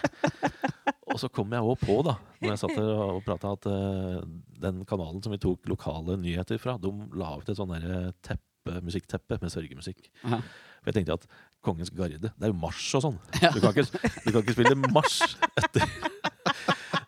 [1.14, 4.24] Og så kom jeg òg på, da, når jeg satt der og prata, at uh,
[4.64, 8.16] den kanalen som vi tok lokale nyheter fra, de la ut et sånn derre
[8.64, 10.08] teppe, musikkteppe med sørgemusikk.
[10.24, 11.28] For jeg tenkte at
[11.64, 13.20] Kongens Garde, det er jo marsj og sånn.
[13.54, 15.88] Du, kan ikke- du kan ikke spille marsj etter.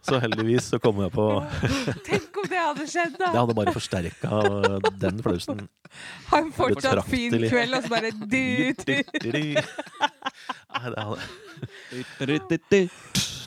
[0.05, 1.23] Så heldigvis så kom jeg på
[2.05, 3.31] Tenk om det hadde skjedd, da!
[3.33, 4.29] Det hadde bare forsterka
[5.01, 5.63] den flausen.
[6.29, 9.01] Ha en fortsatt fin kveld, og så bare du, du.
[9.25, 9.55] Nei,
[10.93, 11.17] det hadde,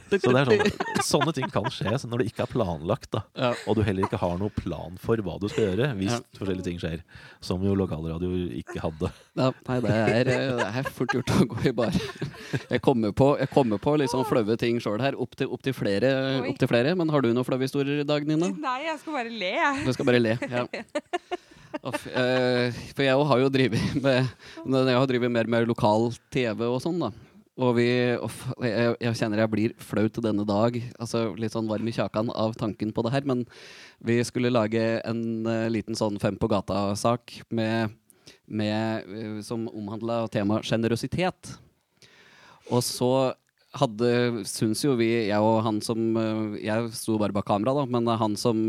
[0.09, 3.23] så det er sånn, sånne ting kan skje så når det ikke er planlagt, da.
[3.37, 3.51] Ja.
[3.69, 6.21] Og du heller ikke har noen plan for hva du skal gjøre hvis Ja.
[6.39, 7.03] forskjellige ting skjer.
[7.45, 9.11] Som jo lokalradio ikke hadde.
[9.39, 11.93] Ja, nei, det er, eh, det er fort gjort å gå i bar.
[12.71, 15.63] Jeg kommer på, jeg kommer på litt sånn flaue ting sjøl her, opp til, opp,
[15.63, 16.11] til flere,
[16.49, 16.97] opp til flere.
[16.97, 18.49] Men har du noen flaue historier i dag, Nina?
[18.57, 19.85] Nei, jeg skal bare le, jeg.
[19.87, 20.39] Du skal bare le.
[20.49, 20.67] Ja.
[21.79, 24.25] Eh, for jeg har jo drevet med
[24.89, 27.11] Jeg har drevet mer med lokal TV og sånn, da.
[27.59, 27.89] Og vi
[28.23, 30.77] off, jeg, jeg kjenner jeg blir flau til denne dag.
[31.03, 33.27] Altså Litt sånn varm i kjakan av tanken på det her.
[33.27, 33.43] Men
[34.07, 37.91] vi skulle lage en uh, liten sånn Fem på gata-sak eh,
[39.43, 41.53] som omhandla temaet sjenerøsitet.
[42.71, 43.13] Og så
[43.79, 47.89] hadde, syns jo vi, jeg og han som uh, Jeg sto bare bak kamera, da,
[47.91, 48.63] men han som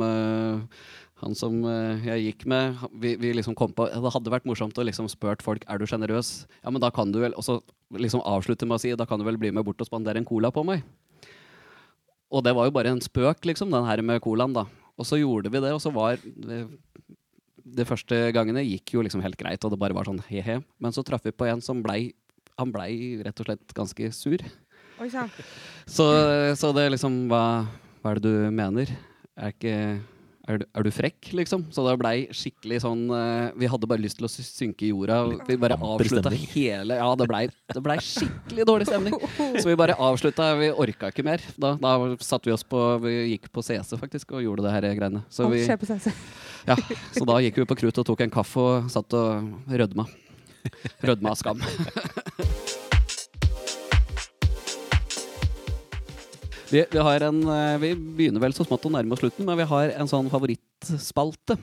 [1.19, 4.77] han som eh, jeg gikk med, vi, vi liksom kom på Det hadde vært morsomt
[4.79, 6.45] å liksom spørre folk er du sjenerøs.
[6.63, 7.57] Ja, men da kan du vel Og så
[7.91, 10.27] liksom avslutte med å si da kan du vel bli med bort og spandere en
[10.27, 10.85] cola på meg.
[12.29, 14.67] Og det var jo bare en spøk, liksom, den her med colaen, da.
[14.99, 16.59] Og så gjorde vi det, og så var det,
[17.79, 20.59] De første gangene gikk jo liksom helt greit, og det bare var sånn he-he.
[20.77, 22.13] Men så traff vi på en som blei
[22.59, 24.41] Han blei rett og slett ganske sur.
[24.99, 25.07] Oi.
[25.87, 26.05] Så,
[26.59, 27.63] så det liksom hva,
[28.03, 28.91] hva er det du mener?
[29.39, 29.75] Er, ikke,
[30.49, 31.67] er, du, er du frekk, liksom?
[31.73, 35.19] Så det blei skikkelig sånn uh, Vi hadde bare lyst til å synke i jorda.
[35.45, 37.43] Vi bare avslutta hele Ja, det blei
[37.85, 39.15] ble skikkelig dårlig stemning.
[39.59, 40.49] Så vi bare avslutta.
[40.59, 41.43] Vi orka ikke mer.
[41.61, 44.89] Da, da satte vi oss på Vi gikk på CC faktisk og gjorde det her
[44.97, 45.23] greiene.
[45.29, 45.61] Så, vi,
[46.65, 46.79] ja,
[47.13, 50.09] så da gikk vi på krutt og tok en kaffe og satt og rødma.
[51.05, 51.65] Rødma av skam.
[56.69, 59.57] Vi, vi, har en, eh, vi begynner vel så smått å nærme oss slutten, men
[59.57, 61.55] vi har en sånn favorittspalte.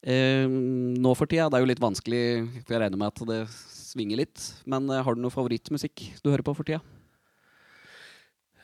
[0.00, 2.22] Eh, nå for tida, det er jo litt vanskelig,
[2.62, 4.44] for jeg regner med at det svinger litt.
[4.64, 6.80] Men eh, har du noe favorittmusikk du hører på for tida?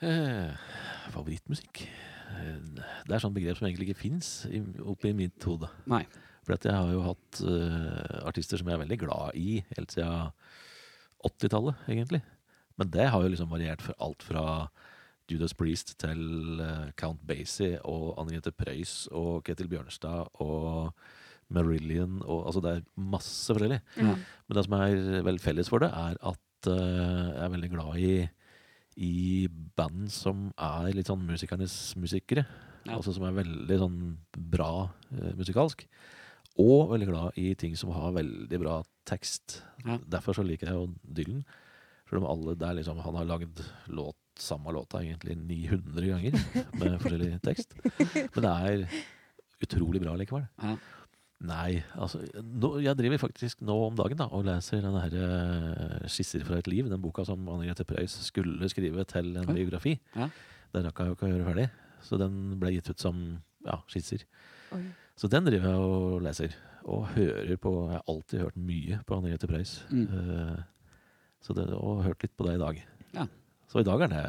[0.01, 0.57] Eh,
[1.13, 1.83] favorittmusikk?
[2.39, 2.57] Eh,
[3.05, 4.31] Det er sånn begrep som egentlig ikke fins
[4.81, 5.69] oppi mitt hode.
[5.85, 6.07] Nei.
[6.45, 9.93] For at jeg har jo hatt uh, artister som jeg er veldig glad i helt
[9.93, 10.29] siden
[11.25, 12.21] 80-tallet, egentlig.
[12.77, 14.43] Men det har jo liksom variert for alt fra
[15.31, 20.93] Judas Priest til eh, Count Basie og Anne-Grete Preus og Ketil Bjørnstad og
[21.53, 23.81] Marillion og Altså det er masse forskjellig.
[23.97, 24.15] Mm.
[24.47, 28.01] Men det som er vel felles for det, er at uh, jeg er veldig glad
[28.01, 28.15] i
[28.95, 32.45] i band som er litt sånn musikernes musikere.
[32.85, 32.95] Ja.
[32.95, 33.97] Altså som er veldig sånn
[34.53, 35.83] bra uh, musikalsk.
[36.63, 39.59] Og veldig glad i ting som har veldig bra tekst.
[39.83, 39.99] Ja.
[40.15, 41.43] Derfor så liker jeg jo Dylan.
[42.07, 46.37] Selv om alle der liksom Han har lagd låt, samme låta egentlig 900 ganger
[46.79, 47.75] med forskjellig tekst.
[48.35, 48.85] Men det er
[49.65, 50.45] utrolig bra likevel.
[50.61, 50.75] Ja.
[51.45, 56.05] Nei, altså nå, Jeg driver faktisk nå om dagen da og leser denne her eh,
[56.07, 59.97] 'Skisser fra et liv', den boka som Anne-Grete Preus skulle skrive til en biografi.
[60.15, 60.29] Ja.
[60.73, 61.67] Den rakk jeg jo ikke å gjøre ferdig,
[62.03, 63.19] så den ble gitt ut som
[63.65, 64.23] ja, skisser.
[64.75, 64.85] Oi.
[65.19, 66.55] Så den driver jeg og leser.
[66.85, 69.85] og hører på Jeg har alltid hørt mye på Henriette Preus.
[69.89, 70.05] Mm.
[70.05, 70.59] Uh,
[71.41, 72.81] så det, og hørt litt på det i dag.
[73.15, 73.25] Ja.
[73.75, 74.19] Så i dag er det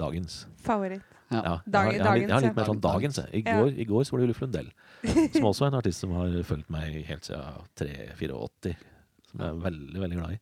[0.00, 0.40] dagens.
[0.66, 1.04] Favoritt.
[1.30, 1.38] Ja.
[1.46, 3.18] Ja, jeg, har, jeg, har litt, jeg har litt mer sånn dagens.
[3.22, 3.54] I I Ja.
[3.62, 4.72] går, I går så var det Ulf Lundell,
[5.36, 8.74] som også er en artist som har fulgt meg helt siden 3-84.
[9.30, 10.40] Som jeg er veldig, veldig glad i.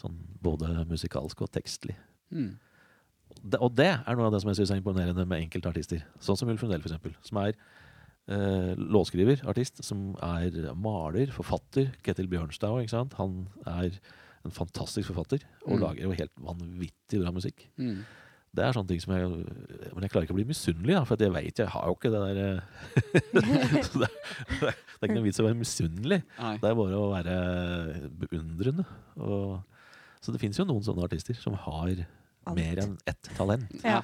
[0.00, 1.94] Sånn både musikalsk og tekstlig.
[2.32, 2.54] Mm.
[3.44, 6.02] Det, og det er noe av det som jeg synes er imponerende med enkelte artister.
[6.24, 7.12] Sånn som Ulf Lundell, eksempel.
[7.22, 11.92] Som er eh, låtskriver, artist, som er maler, forfatter.
[12.02, 13.14] Ketil Bjørnstad ikke sant?
[13.20, 14.00] Han er
[14.44, 15.80] en fantastisk forfatter og Mm.
[15.82, 17.66] lager jo helt vanvittig bra musikk.
[17.78, 18.04] Mm.
[18.54, 19.28] Det er sånne ting som jeg
[19.94, 22.10] Men jeg klarer ikke å bli misunnelig, da, for jeg vet jeg har jo ikke
[22.12, 22.60] det der eh,
[23.34, 24.10] det,
[24.60, 26.20] det er ikke noe vits i å være misunnelig.
[26.38, 26.52] Nei.
[26.62, 27.38] Det er bare å være
[28.20, 28.84] beundrende.
[29.18, 29.56] Og,
[30.22, 32.54] så det fins jo noen sånne artister som har Alt.
[32.56, 33.74] mer enn ett talent.
[33.82, 34.02] Ja.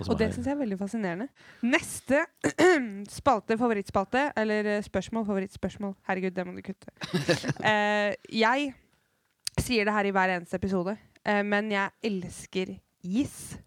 [0.00, 1.28] og Og det syns jeg er veldig fascinerende.
[1.62, 2.24] Neste
[3.20, 6.90] spalte, favorittspalte, eller eh, spørsmål, favorittspørsmål Herregud, det må du kutte.
[7.62, 8.10] Uh,
[8.44, 8.72] jeg
[9.60, 12.74] sier det her i hver eneste episode, eh, men jeg elsker
[13.04, 13.58] is.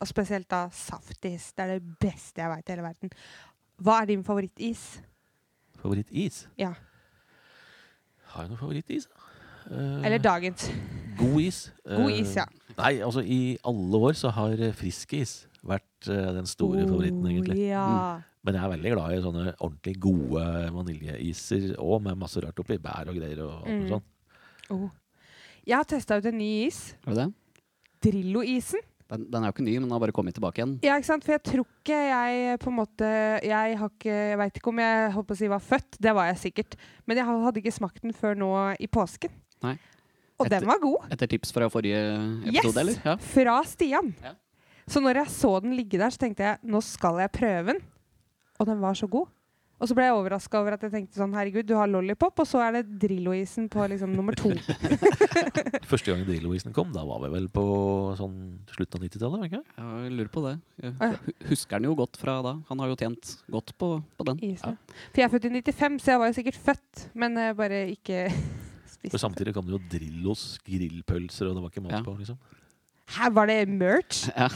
[0.00, 1.52] Og spesielt da saftis.
[1.52, 3.10] Det er det beste jeg veit i hele verden.
[3.82, 5.00] Hva er din favorittis?
[5.80, 6.44] Favorittis?
[6.58, 6.72] Ja.
[8.32, 9.08] Har jeg noe favorittis?
[9.68, 10.68] Eh, Eller dagens.
[11.18, 11.58] God is.
[11.84, 12.44] God Eh, is, ja.
[12.78, 17.56] Nei, altså i alle år så har eh, friskis vært uh, den store favoritten, egentlig.
[17.66, 17.82] Ja.
[17.82, 18.20] ja.
[18.46, 22.78] Men jeg er veldig glad i sånne ordentlig gode vaniljeiser og med masse rart oppi.
[22.78, 23.88] Bær og greier og alt Mm.
[23.90, 24.06] sånt.
[24.70, 24.86] Oh.
[25.68, 26.78] Jeg har testa ut en ny is.
[27.04, 27.62] Er det det?
[28.08, 28.80] Drillo-isen.
[29.08, 30.74] Den, den er jo ikke ny, men den har bare kommet tilbake igjen.
[30.84, 31.24] Ja, ikke sant?
[31.24, 33.06] For jeg tror ikke jeg på en måte
[33.44, 36.12] Jeg, har ikke, jeg veit ikke om jeg holdt på å si var født, det
[36.16, 36.76] var jeg sikkert.
[37.08, 38.50] Men jeg hadde ikke smakt den før nå
[38.84, 39.32] i påsken.
[39.64, 39.78] Nei.
[40.38, 41.08] Og Etter- den var god.
[41.16, 41.96] Etter tips fra forrige
[42.44, 42.60] Yes!
[42.60, 43.00] episode, eller?
[43.08, 43.16] Ja.
[43.32, 44.12] Fra Stian.
[44.22, 44.34] Ja.
[44.88, 47.80] Så når jeg så den ligge der, så tenkte jeg nå skal jeg prøve den.
[48.60, 49.26] Og den var så god.
[49.78, 52.46] Og så ble jeg overraska over at jeg tenkte sånn herregud, du har lollipop, og
[52.50, 54.50] så er det Drillo-isen på liksom nummer to.
[55.90, 57.62] Første gang Drillo-isen kom, da var vi vel på
[58.18, 58.34] sånn
[58.72, 59.44] slutten av 90-tallet?
[59.48, 59.60] ikke?
[59.78, 60.54] Ja, Jeg lurer på det.
[60.82, 61.20] Jeg
[61.52, 62.56] husker den jo godt fra da.
[62.72, 64.42] Han har jo tjent godt på, på den.
[64.50, 64.78] Isen.
[65.12, 67.82] For jeg er født i 95, så jeg var jo sikkert født, men jeg bare
[67.94, 68.24] ikke
[68.88, 69.20] For spiste.
[69.22, 72.02] samtidig kom det jo Drillos grillpølser, og det var ikke mat Ja.
[72.02, 72.38] på, liksom.
[73.16, 74.26] Her var det merch!
[74.36, 74.48] Ja.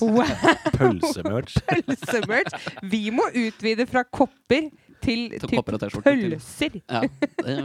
[0.00, 0.26] Wow!
[0.78, 1.56] Pølsemerch.
[1.66, 2.54] Pølsemerch!
[2.86, 4.68] Vi må utvide fra kopper
[5.02, 6.14] til, Til til kopper og T-skjorter.
[6.16, 6.78] til- pølser.
[6.88, 7.02] Ja,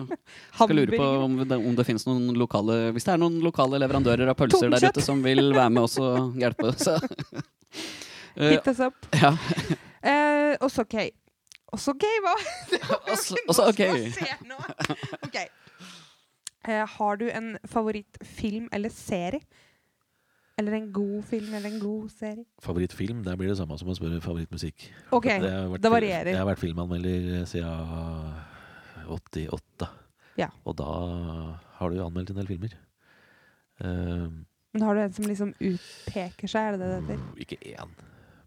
[0.58, 3.80] skal lure på om det, om det finnes noen lokale Hvis det er noen lokale
[3.82, 6.98] leverandører av pølser der ute som vil være med oss og hjelpe, så
[8.32, 8.94] Eh, Hit us up.
[9.20, 9.34] Ja.
[10.00, 10.94] Uh, også OK.
[11.76, 12.32] Også OK, hva?
[12.72, 12.78] Det
[13.12, 13.82] Også- også ok.
[13.92, 14.08] okay.
[14.48, 14.94] Uh.
[15.28, 15.36] Ok.
[16.70, 19.42] Eh, har du en favorittfilm eller serie?
[20.62, 22.46] Eller en god film eller en god serie?
[22.62, 24.84] Favorittfilm, der blir det samme som å spørre favorittmusikk.
[25.18, 26.30] OK, Jeg vært- det varierer.
[26.36, 28.36] Jeg har vært filmanmelder siden
[29.10, 29.90] 88.
[30.38, 30.48] Ja.
[30.66, 30.88] Og da
[31.80, 32.76] har du jo anmeldt en del filmer.
[33.82, 34.30] Uh,
[34.74, 36.70] Men har du en som liksom utpeker seg?
[36.70, 37.20] Er det det det heter?
[37.44, 37.90] ikke én,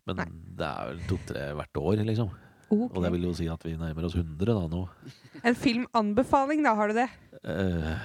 [0.06, 0.26] men Nei.
[0.56, 2.30] det er vel to-tre hvert år, liksom.
[2.70, 2.88] Okay.
[2.96, 4.84] Og det vil jo si at vi nærmer oss 100 da nå.
[5.44, 6.72] En filmanbefaling, da.
[6.78, 7.08] Har du det?
[7.44, 7.98] I,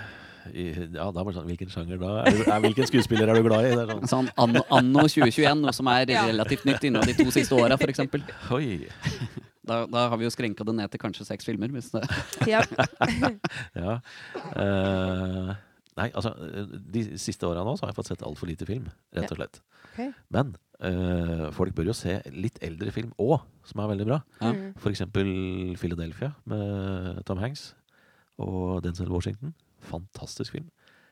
[0.53, 2.11] ja, da var det sånn Hvilken sjanger da?
[2.23, 3.71] Er, du- er, hvilken skuespiller er du glad i?
[3.75, 7.27] Det er sånn, Sånn anno, anno 2021, noe som er relativt nytt innen de to
[7.35, 8.03] siste åra, f.eks.
[9.69, 11.69] Da, da har vi jo skrenka det ned til kanskje seks filmer.
[11.75, 12.05] Hvis det.
[12.49, 12.63] Ja.
[13.79, 13.99] Ja.
[14.55, 15.51] Uh,
[15.99, 16.31] nei, altså
[16.89, 19.61] De siste åra nå så har jeg fått sett altfor lite film, rett og slett.
[19.93, 20.11] Okay.
[20.33, 24.21] Men Uh, folk bør jo se litt eldre film òg, som er veldig bra.
[24.39, 24.53] Ja.
[24.55, 24.69] Mm.
[24.79, 25.27] For eksempel
[25.75, 27.73] Philadelphia med Tom Hanks
[28.39, 29.51] og Denzel Washington.
[29.81, 30.69] Fantastisk film.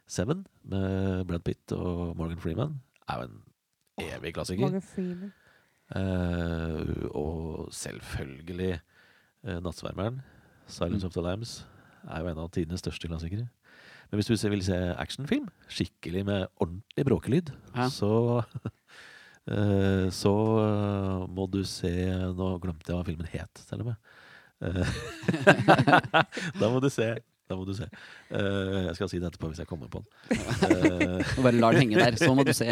[0.07, 2.77] Seven med Brad Pitt og Morgan Freeman
[3.09, 3.41] er jo en
[3.99, 4.61] evig klassiker.
[4.67, 5.33] Morgan Freeman.
[5.95, 8.79] Uh, og selvfølgelig
[9.43, 10.19] uh, 'Nattsvermeren',
[10.67, 11.07] 'Silence Mm.
[11.07, 11.65] of the Lambs',
[12.11, 13.47] er jo en av tidenes største klassikere.
[14.11, 17.89] Men hvis du vil se actionfilm, skikkelig med ordentlig bråkelyd, Ja.
[17.89, 18.43] så
[19.47, 20.33] uh, Så
[21.29, 21.91] må du se
[22.35, 23.95] Nå glemte jeg hva filmen het, til og med.
[24.61, 24.87] Eh,
[26.59, 27.17] da må du se.
[27.47, 27.85] Da må du se.
[28.27, 30.09] Uh, jeg skal si det etterpå hvis jeg kommer på den.
[30.67, 32.15] Uh, bare lar den henge der.
[32.19, 32.65] Så må du se.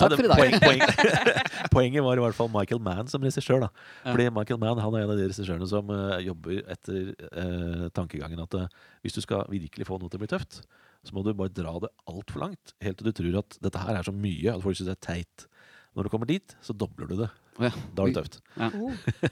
[0.00, 0.38] Takk ja, for i dag.
[0.40, 1.24] Poeng, poeng.
[1.74, 3.66] Poenget var i hvert fall Michael Mann som regissør.
[3.66, 3.68] da.
[4.04, 4.14] Ja.
[4.14, 8.40] Fordi Michael Mann han er en av de regissørene som uh, jobber etter eh, tankegangen
[8.44, 8.56] at
[9.04, 10.62] hvis du skal virkelig få noe til å bli tøft,
[11.04, 12.74] så må du bare dra det altfor langt.
[12.84, 15.06] Helt til du tror at dette her er så mye at folk syns det er
[15.10, 15.48] teit.
[15.94, 17.30] Når du kommer dit, så dobler du det.
[17.62, 17.70] Ja.
[17.94, 18.40] Da er det tøft.
[18.58, 18.70] Ja.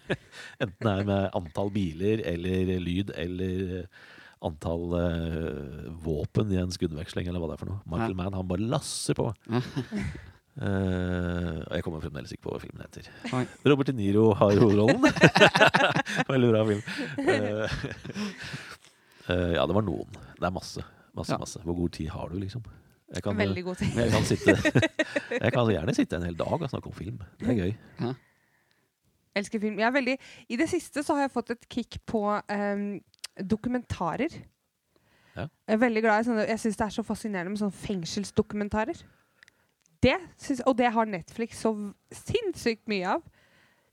[0.62, 3.88] Enten det er med antall biler eller lyd eller
[4.42, 7.80] antall eh, våpen i en skuddveksling eller hva det er for noe.
[7.86, 8.18] Michael Ja.
[8.22, 9.30] Mann han bare lasser på.
[10.52, 10.66] Ja.
[10.68, 13.06] Eh, og jeg kommer fremdeles ikke på hva filmen heter.
[13.32, 13.46] Oi.
[13.72, 15.00] Robert De Niro har hovedrollen.
[16.32, 16.82] Veldig bra film.
[17.24, 17.78] Uh,
[19.30, 20.08] Eh, ja, det var noen.
[20.34, 20.82] Det er masse.
[21.14, 21.38] Masse, Ja.
[21.38, 21.60] masse.
[21.62, 22.62] Hvor god tid har du, liksom?
[23.14, 23.94] Jeg kan, Veldig god tid.
[23.94, 24.54] jeg kan, sitte,
[25.44, 27.20] jeg kan gjerne sitte en hel dag og snakke om film.
[27.38, 28.14] Det er gøy.
[29.38, 29.78] Elsker film.
[29.78, 30.16] Jeg er veldig,
[30.50, 32.98] I det siste så har jeg fått et kick på em,
[33.40, 34.34] dokumentarer.
[35.36, 35.46] Ja.
[35.48, 38.98] Jeg er veldig glad i sånne Jeg syns det er så fascinerende med sånne fengselsdokumentarer.
[40.02, 41.72] Det synes, og det har Netflix så
[42.12, 43.22] sinnssykt mye av.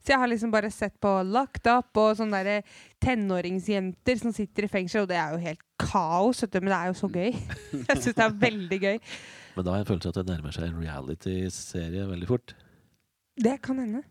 [0.00, 2.62] Så jeg har liksom bare sett på Locked Up og sånne der
[3.04, 6.78] tenåringsjenter som sitter i fengsel, og det er jo helt kaos, vet du, men det
[6.78, 7.36] er jo så gøy.
[7.90, 8.96] Jeg syns det er veldig gøy.
[9.56, 12.52] Men da har jeg en følelse av at det nærmer seg en reality-serie veldig fort.
[13.44, 14.02] Det kan hende.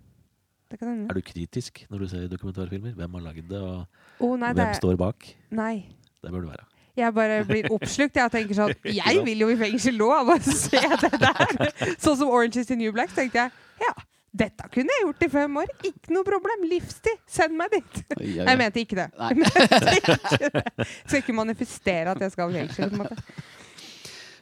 [0.69, 1.07] Det kan hende.
[1.09, 2.93] Er du kritisk når du ser dokumentarfilmer?
[2.97, 3.85] Hvem har lagd det, og
[4.19, 5.31] oh, nei, det hvem er, står bak?
[5.49, 5.73] nei.
[6.19, 6.65] Det bør du være.
[6.99, 8.17] Jeg bare blir oppslukt.
[8.19, 10.09] Jeg tenker sånn Jeg vil jo i fengsel nå!
[10.11, 11.71] av å se det der!
[12.03, 13.13] Sånn som Orange is the New Black.
[13.15, 13.93] Tenkte jeg ja,
[14.35, 15.71] dette kunne jeg gjort i fem år.
[15.89, 16.65] Ikke noe problem.
[16.69, 17.21] Livstid.
[17.29, 18.01] Send meg dit.
[18.17, 18.49] Oi, oi, oi.
[18.49, 19.07] Jeg mente ikke det.
[19.17, 19.31] Nei.
[19.39, 20.89] Jeg det.
[21.05, 22.93] Skal ikke manifestere at jeg skal i fengsel.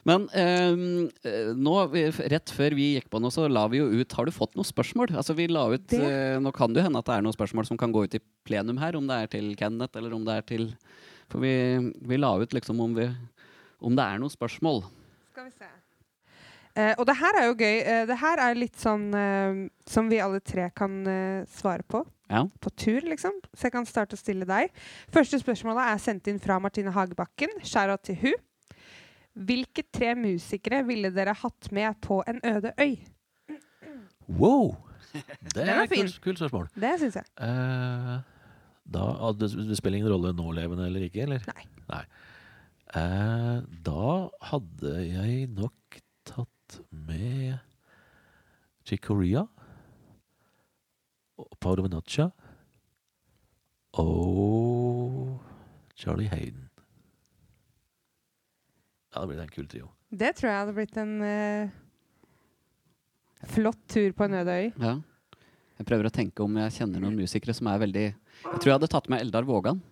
[0.08, 1.74] Men ehm, eh, nå,
[2.32, 4.68] rett før vi gikk på nå, så la vi jo ut Har du fått noen
[4.68, 5.12] spørsmål?
[5.20, 7.68] Altså vi la ut, eh, Nå kan det jo hende at det er noen spørsmål
[7.68, 10.38] som kan gå ut i plenum her, om det er til Kenneth eller om det
[10.38, 10.70] er til
[11.28, 11.52] For vi,
[12.08, 13.10] vi la ut liksom om, vi,
[13.84, 14.80] om det er noen spørsmål.
[15.34, 15.68] Skal vi se.
[16.78, 17.76] Eh, og det her er jo gøy.
[17.82, 22.04] Eh, det her er litt sånn eh, som vi alle tre kan eh, svare på.
[22.28, 22.44] Ja.
[22.60, 23.36] På tur, liksom.
[23.52, 24.72] Så jeg kan starte å stille deg.
[25.12, 27.58] Første spørsmålet er sendt inn fra Martine Hagebakken.
[27.66, 28.44] Skjæra til hun.
[29.38, 32.96] Hvilke tre musikere ville dere hatt med på en øde øy?
[34.28, 34.74] Wow!
[35.54, 36.66] Det er et kult, kult spørsmål.
[36.74, 37.28] Det syns jeg.
[37.40, 38.18] Uh,
[38.88, 41.44] da, ah, det, det spiller ingen rolle nålevende eller ikke, eller?
[41.88, 42.02] Nei.
[42.96, 44.04] Eh, da
[44.48, 47.58] hadde jeg nok tatt med
[48.88, 49.42] Chick Corea
[51.60, 52.30] Paolo Venaccia
[54.00, 55.36] og
[55.98, 56.67] Charlie Hayden.
[59.18, 59.88] Ja, det blir en kul trio.
[60.14, 61.70] Det tror jeg hadde blitt en eh,
[63.50, 64.68] flott tur på en øde øy.
[64.78, 64.92] Ja.
[65.78, 68.76] Jeg prøver å tenke om jeg kjenner noen musikere som er veldig Jeg tror jeg
[68.76, 69.82] hadde tatt med Eldar Vågan.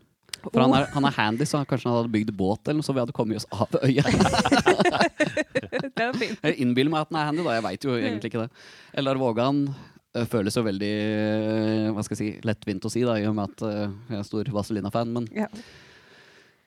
[0.46, 2.94] For han er, han er handy, så kanskje han hadde bygd båt eller noe, så
[2.94, 4.04] vi hadde kommet oss av øya.
[5.96, 6.38] det er fint.
[6.44, 7.56] Jeg innbiller meg at han er handy, da.
[7.56, 8.64] Jeg veit jo egentlig ikke det.
[9.02, 13.16] Eldar Vågan øh, føles jo veldig øh, hva skal jeg si, lettvint å si, da,
[13.18, 15.14] i og med at øh, jeg er stor Vazelina-fan.
[15.18, 15.48] Men Ja.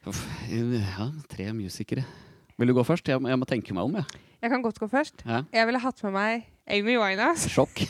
[0.10, 2.04] uff, ja, tre musikere.
[2.60, 3.08] Vil du gå først?
[3.08, 4.06] Jeg, jeg må tenke meg om, jeg.
[4.44, 5.22] Jeg kan godt gå først.
[5.26, 5.44] Ja.
[5.56, 7.80] Jeg ville hatt med meg Amy Winehouse, Sjokk.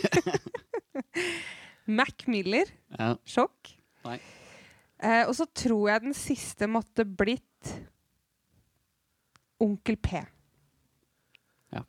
[1.99, 3.15] Mac Miller, ja.
[3.25, 3.71] sjokk.
[4.05, 4.19] Nei.
[5.01, 7.71] Eh, og så tror jeg den siste måtte blitt
[9.63, 10.21] Onkel P.
[11.73, 11.81] Ja.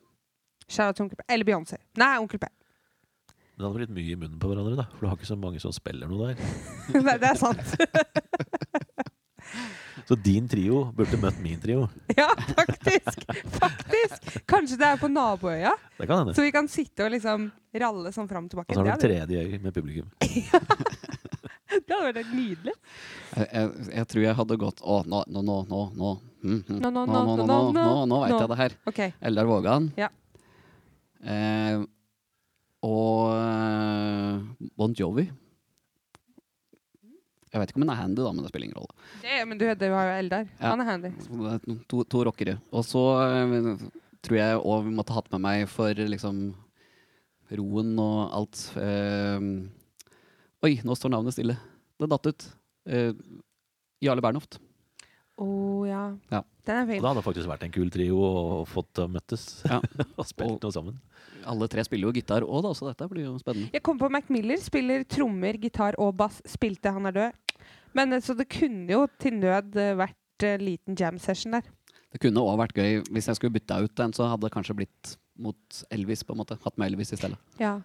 [0.64, 1.26] Shout out til Onkel P.
[1.28, 1.76] Eller Beyoncé.
[2.00, 2.48] Nei, Onkel P.
[2.48, 4.88] Men det hadde blitt mye i munnen på hverandre, da.
[4.94, 6.40] For du har ikke så mange som spiller noe der.
[6.96, 7.76] Nei, det er sant.
[10.10, 11.84] Så din trio burde møtt min trio.
[12.18, 13.20] ja, faktisk.
[13.60, 14.40] Faktisk.
[14.50, 16.34] Kanskje det er på naboøya, Det kan hende.
[16.34, 17.44] så vi kan sitte og liksom
[17.78, 18.74] ralle sånn fram og tilbake.
[18.74, 20.08] Og så har du en tredje øy med publikum.
[20.18, 22.74] det hadde vært helt nydelig.
[23.36, 26.10] Jeg, jeg, jeg tror jeg hadde gått Å, nå, nå, nå, nå, nå.
[26.42, 26.80] Mm, mm.
[26.80, 28.74] Nå, nå, nå, nå, nå, nå, nå, nå veit jeg det her.
[28.90, 29.14] Okay.
[29.30, 29.86] Eldar Vågan.
[30.00, 30.10] Ja.
[31.22, 31.84] Eh,
[32.82, 35.28] og eh, Bon Jovi.
[37.50, 39.08] Jeg vet ikke om hun er handy, da, men det spiller ingen rolle.
[39.24, 40.46] Det, men du, var jo Eldar.
[40.60, 40.70] Ja.
[40.70, 41.10] Han er handy.
[41.90, 42.60] To, to rockere.
[42.70, 43.70] Og så eh,
[44.22, 46.44] tror jeg òg vi måtte hatt med meg for liksom
[47.58, 49.42] roen og alt uh,
[50.62, 51.56] Oi, nå står navnet stille.
[51.98, 52.44] Det datt ut.
[52.86, 53.16] Uh,
[54.04, 54.60] Jarle Bernhoft.
[55.40, 55.46] Å
[55.88, 56.00] ja.
[56.30, 56.42] Ja.
[56.68, 57.00] Den er Og fin.
[57.00, 59.78] det hadde faktisk vært en kul trio og fått uh, møttes Ja.
[60.20, 60.98] og spilt Og- noe sammen.
[61.48, 63.70] Alle tre spiller jo gitar òg, da, så dette blir jo spennende.
[63.72, 64.60] Jeg kom på Mac Miller.
[64.60, 66.42] Spiller trommer, gitar og bass.
[66.44, 67.56] Spilte Han er død.
[67.96, 71.64] Men eh, Så det kunne jo til nød eh, vært uh, liten jam session der.
[72.12, 74.76] Det kunne òg vært gøy hvis jeg skulle bytta ut en, så hadde det kanskje
[74.82, 76.58] blitt mot Elvis, på en måte.
[76.60, 77.38] Hatt med Elvis i stedet.
[77.62, 77.78] Ja.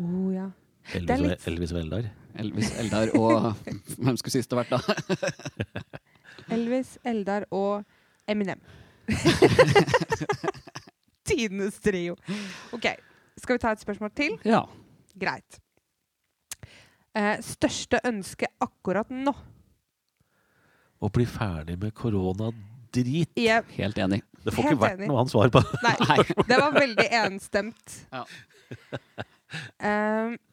[0.00, 0.48] Oh, ja.
[0.96, 2.10] Elvis, litt- og, Elvis og Eldar.
[2.42, 3.52] Elvis, Eldar og
[4.02, 4.80] Hvem skulle siste vært, da?
[6.54, 7.84] Elvis, Eldar og
[8.28, 8.60] Eminem.
[11.28, 12.16] Tidenes trio.
[12.72, 12.86] OK.
[13.38, 14.36] Skal vi ta et spørsmål til?
[14.48, 14.62] Ja.
[15.18, 15.58] Greit.
[17.18, 19.34] Eh, største ønske akkurat nå?
[20.98, 23.30] Å bli ferdig med koronadrit.
[23.38, 23.68] Yep.
[23.78, 24.22] Helt enig.
[24.42, 25.08] Det får Helt ikke vært enig.
[25.10, 25.62] noe annet svar på.
[25.84, 26.18] nei, Nei.
[26.48, 27.98] det var veldig enstemt.
[28.12, 28.24] Ja.
[29.82, 30.38] Um.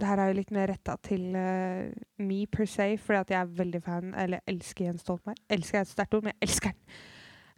[0.00, 1.90] Det her er jo litt mer retta til uh,
[2.24, 5.40] me per se, fordi at jeg er veldig fan Eller elsker Jens Stoltenberg.
[5.52, 7.00] Elsker er et sterkt ord, men jeg elsker den.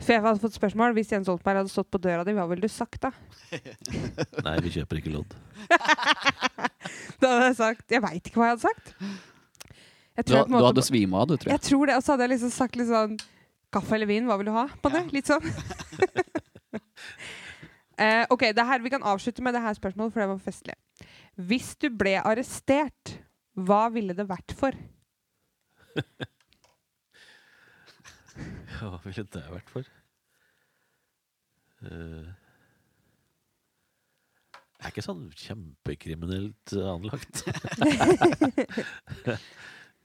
[0.03, 2.65] For jeg hadde fått spørsmål Hvis Jens Stoltenberg hadde stått på døra di, hva ville
[2.65, 3.13] du sagt da?
[4.47, 5.37] Nei, vi kjøper ikke lodd.
[7.23, 8.95] Da hadde jeg sagt Jeg veit ikke hva jeg hadde sagt.
[10.19, 11.55] Jeg Du, jeg måte, du hadde svima av, du, tror jeg.
[11.55, 13.15] jeg tror det, og så hadde jeg liksom sagt litt sånn
[13.73, 14.67] Kaffe eller vin, hva vil du ha?
[14.83, 15.07] På det?
[15.15, 15.47] Litt sånn.
[17.99, 20.75] Eh, ok, det her, Vi kan avslutte med det her spørsmålet, for det var festlig.
[21.37, 23.19] Hvis du ble arrestert,
[23.55, 24.77] hva ville det vært for?
[28.73, 29.89] Hva ville det vært for?
[31.83, 32.31] Uh,
[34.83, 37.43] jeg er ikke sånn kjempekriminelt anlagt.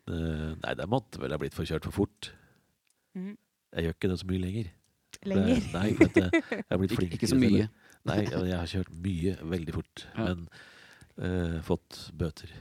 [0.06, 2.30] uh, nei, det måtte vel ha blitt forkjørt for fort.
[3.18, 3.38] Mm.
[3.74, 4.70] Jeg gjør ikke det så mye lenger.
[5.26, 5.56] Lenger.
[5.56, 7.68] Det, nei, vet du, jeg har blitt Ikke, flinkere ikke så til mye.
[8.08, 10.28] Nei, jeg har kjørt mye veldig fort, Ja.
[10.30, 10.46] men
[11.20, 12.54] uh, fått bøter.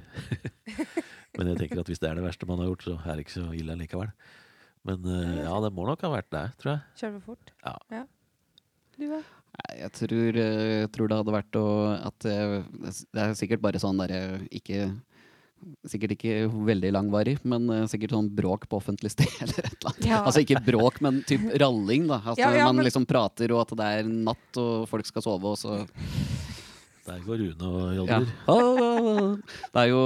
[1.37, 3.27] men jeg tenker at hvis det er det verste man har gjort, så er det
[3.27, 4.11] ikke så ille likevel.
[4.87, 6.85] Men uh, ja, det må nok ha vært det, tror jeg.
[7.03, 7.53] Kjøre for fort?
[7.67, 8.05] Ja.
[8.97, 9.21] Du, da?
[9.57, 12.37] Nei, Jeg tror, eh, jeg tror det hadde vært å at det,
[13.13, 14.87] Det er sikkert bare sånn derre ikke
[15.89, 19.91] Sikkert ikke veldig langvarig, men eh, sikkert sånn bråk på offentlig sted eller et eller
[19.91, 20.07] annet.
[20.07, 20.19] Ja.
[20.23, 22.21] Altså ikke bråk, men typ ralling, da.
[22.23, 25.25] Altså Ja, ja, man men- liksom prater, og at det er natt, og folk skal
[25.25, 25.87] sove, og så
[27.07, 27.69] Der går Rune
[28.03, 28.19] og ja.
[29.73, 30.01] Det er jo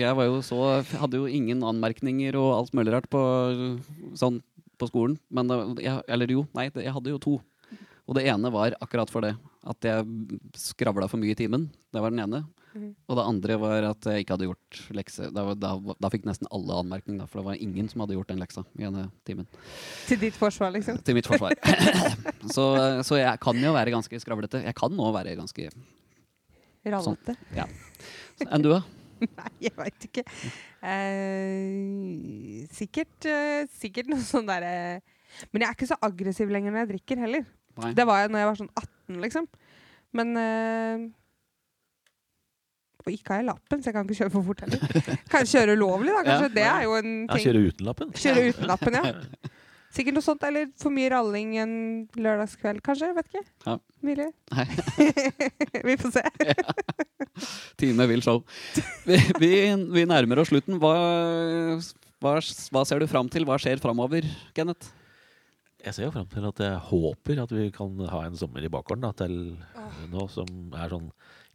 [0.00, 0.60] Jeg var jo så
[0.96, 3.20] Hadde jo ingen anmerkninger og alt mulig rart på
[4.16, 4.40] sånn
[4.78, 5.16] på skolen.
[5.30, 7.40] Men det- jeg, Eller jo, nei, det- jeg hadde jo to.
[8.08, 9.34] Og det ene var akkurat for det.
[9.66, 10.06] At jeg
[10.56, 11.68] skravla for mye i timen.
[11.92, 12.44] Det var den ene.
[12.78, 12.94] Mhm.
[13.10, 15.28] Og det andre var at jeg ikke hadde gjort lekse.
[15.34, 18.30] Da, da, da fikk nesten alle anmerkning, da, for det var ingen som hadde gjort
[18.30, 19.48] den leksa i denne timen.
[20.06, 21.00] Til ditt forsvar, liksom?
[21.02, 21.56] Til mitt forsvar.
[22.54, 22.68] så,
[23.06, 24.62] så jeg kan jo være ganske skravlete.
[24.68, 25.70] Jeg kan nå være ganske
[26.88, 27.34] Rallete?
[28.46, 28.80] Enn du, da?
[29.26, 30.22] Nei, jeg veit ikke.
[30.86, 35.00] Eh, sikkert, eh, sikkert noe sånn derre
[35.50, 37.48] Men jeg er ikke så aggressiv lenger når jeg drikker heller.
[37.82, 37.90] Nei.
[37.98, 39.48] Det var jeg når jeg var sånn 18, liksom.
[40.18, 40.30] Men
[43.08, 45.22] eh, ikke har jeg lappen, så jeg kan ikke kjøre for fort heller.
[45.32, 46.24] Kan jeg kjøre ulovlig, da?
[46.26, 46.54] Kanskje Ja.
[46.58, 47.46] det er jo en Ja, ting.
[47.48, 48.12] kjøre uten lappen.
[48.12, 49.14] Kjøre uten lappen, ja.
[49.98, 51.70] Sikkert noe sånt, eller for mye ralling en
[52.20, 53.08] lørdagskveld, kanskje.
[53.16, 53.44] Vet ikke.
[53.64, 53.78] Ja.
[54.04, 54.26] Mulig.
[55.88, 56.22] Vi får se.
[57.80, 58.42] Time vil show.
[59.08, 59.50] Vi, vi,
[59.96, 60.76] vi nærmer oss slutten.
[60.82, 60.92] Hva,
[62.22, 62.34] hva,
[62.74, 63.46] hva ser du fram til?
[63.48, 64.92] Hva skjer framover, Kenneth?
[65.84, 68.70] Jeg ser jo fram til at jeg håper at vi kan ha en sommer i
[68.72, 69.34] bakgården da, til
[70.12, 71.06] nå som er sånn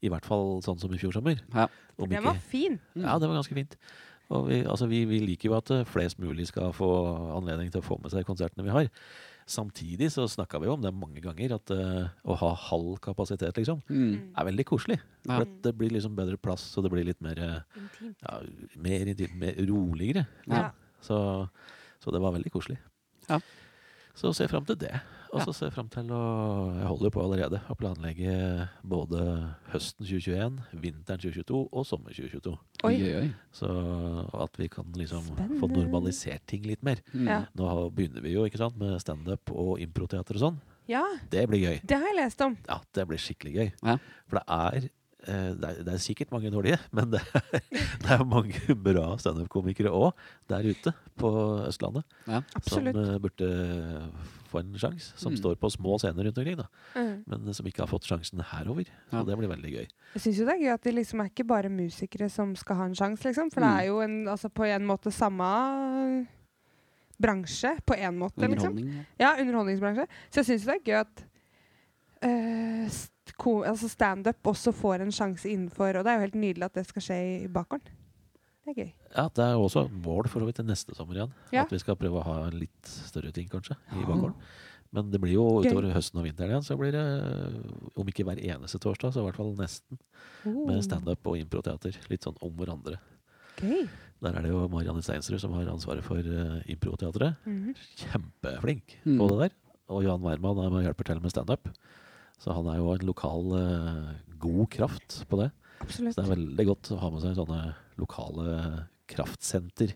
[0.04, 1.39] I hvert fall sånn som i fjor sommer.
[1.54, 1.68] Ja.
[1.97, 2.80] Om Den ikke- var fin.
[2.99, 3.78] Ja, det var ganske fint.
[4.34, 6.88] Og vi, altså vi, vi liker jo at eh, flest mulig skal få
[7.38, 8.88] anledning til å få med seg konsertene vi har.
[9.45, 13.54] Samtidig så snakka vi jo om det mange ganger, at eh, å ha halv kapasitet,
[13.60, 14.32] liksom, Mm.
[14.38, 14.99] er veldig koselig.
[15.28, 15.36] Ja.
[15.36, 18.16] For at det blir liksom bedre plass, og det blir litt mer, eh, Intimt.
[18.24, 18.39] ja,
[18.78, 20.26] mer, intimt, mer roligere.
[20.47, 20.72] Ja.
[21.01, 21.49] Så,
[21.99, 22.78] så det var veldig koselig.
[23.30, 23.39] Ja.
[24.16, 24.93] Så ser jeg fram til det.
[25.34, 25.46] Og Ja.
[25.48, 26.20] så ser jeg fram til å
[26.78, 32.54] Jeg holder på allerede å planlegge både høsten 2021, vinteren 2022 og sommer 2022.
[32.84, 32.92] Oi.
[32.94, 33.32] Oi, oi, oi.
[33.52, 33.68] Så
[34.44, 35.26] at vi kan liksom
[35.60, 37.02] få normalisert ting litt mer.
[37.16, 37.28] Mm.
[37.28, 37.40] Ja.
[37.58, 40.62] Nå begynner vi jo ikke sant, med standup og improteater og sånn.
[40.88, 41.82] ja, Det blir gøy.
[41.86, 42.58] det har jeg lest om.
[42.68, 43.72] Ja, det blir skikkelig gøy.
[43.84, 43.98] Ja.
[44.28, 44.90] For det er
[45.26, 47.59] det er, det er sikkert mange dårlige, men det er,
[48.03, 50.11] det er mange bra standup-komikere òg
[50.51, 51.30] der ute på
[51.67, 52.03] Østlandet.
[52.28, 52.41] Ja.
[52.67, 53.49] Som eh, burde
[54.51, 55.13] få en sjanse.
[55.17, 55.38] Som Mm.
[55.39, 56.67] står på små scener rundt omkring, da.
[56.93, 57.24] Mm.
[57.26, 58.86] men som ikke har fått sjansen herover.
[59.09, 59.88] Så Og det blir veldig gøy.
[60.13, 62.76] Jeg syns jo det er gøy at det liksom er ikke bare musikere som skal
[62.76, 63.49] ha en sjanse, liksom.
[63.53, 63.80] For det Mm.
[63.80, 66.28] er jo en, altså på en måte samme
[67.24, 68.78] bransje, på en måte, liksom.
[69.19, 70.05] Ja, underholdningsbransje.
[70.30, 71.24] Så jeg syns det er gøy at
[72.24, 72.89] eh,
[73.38, 76.74] ko- altså standup også får en sjanse innenfor Og det er jo helt nydelig at
[76.74, 77.88] det skal skje i bakgården.
[78.66, 78.92] Det er gøy.
[79.16, 81.34] Ja, Det er også mål for å vidt til neste sommer igjen.
[81.52, 81.64] Ja.
[81.64, 84.06] At vi skal prøve å ha en litt større ting, kanskje, i Ja.
[84.08, 84.36] bakgården.
[84.94, 85.72] Men det blir jo Gøy.
[85.72, 87.04] utover høsten og vinteren igjen, så blir det,
[87.98, 89.98] om ikke hver eneste torsdag, så i hvert fall nesten,
[90.46, 91.98] Oh, med standup og improteater.
[92.10, 93.00] Litt sånn om hverandre.
[93.58, 93.88] Gøy.
[94.22, 97.36] Der er det jo Marianne Steinsrud som har ansvaret for uh, improteatret.
[97.46, 97.76] Mhm.
[97.98, 99.18] Kjempeflink Mm.
[99.18, 99.52] på det der.
[99.90, 101.68] Og Jan er og hjelper til med standup.
[102.42, 104.14] Så han er jo en lokal eh,
[104.44, 105.50] god kraft på det.
[105.84, 106.16] Absolutt.
[106.16, 107.62] Så det er veldig godt å ha med seg sånne
[108.00, 108.58] lokale
[109.12, 109.94] kraftsenter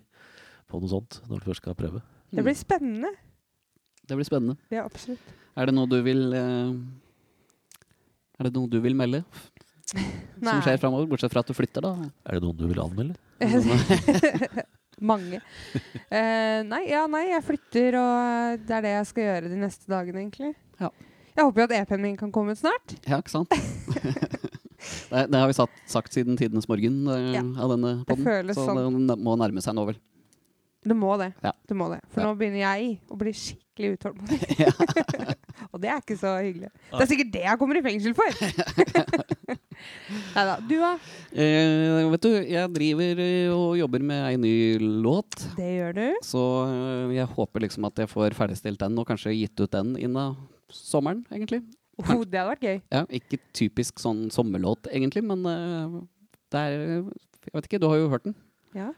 [0.68, 2.04] på noe sånt når du først skal prøve.
[2.32, 3.12] Det blir spennende.
[4.08, 4.58] Det blir spennende.
[4.72, 5.36] Ja, absolutt.
[5.58, 6.74] Er det noe du vil eh,
[8.38, 9.24] Er det noe du vil melde
[9.88, 11.08] som skjer framover?
[11.10, 12.10] Bortsett fra at du flytter, da.
[12.28, 13.16] Er det noen du vil anmelde?
[15.12, 15.40] Mange.
[16.10, 19.92] Uh, nei, ja, nei, jeg flytter, og det er det jeg skal gjøre de neste
[19.92, 20.56] dagene, egentlig.
[20.82, 20.90] Ja.
[21.38, 22.96] Jeg håper jo at EP-en min kan komme ut snart.
[23.06, 23.52] Ja, ikke sant?
[25.12, 27.44] det, det har vi satt, sagt siden tidenes morgen eh, Ja.
[27.62, 28.26] av denne podden.
[28.26, 29.04] føles så sånn.
[29.10, 30.00] det må nærme seg nå, vel.
[30.88, 31.34] Det må det.
[31.44, 31.52] Ja.
[31.68, 32.00] det, må det.
[32.14, 32.30] For Ja.
[32.30, 34.40] nå begynner jeg å bli skikkelig utålmodig.
[34.64, 34.72] Ja.
[35.74, 36.70] og det er ikke så hyggelig.
[36.90, 38.30] Det er sikkert det jeg kommer i fengsel for!
[40.34, 40.58] Neida.
[40.66, 40.92] Du, da?
[41.38, 44.54] Eh, vet du, jeg driver eh, og jobber med ei ny
[45.06, 45.38] låt.
[45.58, 46.06] Det gjør du.
[46.26, 49.94] Så eh, jeg håper liksom at jeg får ferdigstilt den, og kanskje gitt ut den
[50.00, 50.38] innen
[50.74, 51.64] sommeren, egentlig.
[51.98, 52.78] Oh, det hadde vært gøy.
[52.94, 55.98] Ja, ikke typisk sånn sommerlåt, egentlig, men uh,
[56.54, 56.78] det er
[57.48, 58.36] Jeg vet ikke, du har jo hørt den.
[58.78, 58.92] Ja.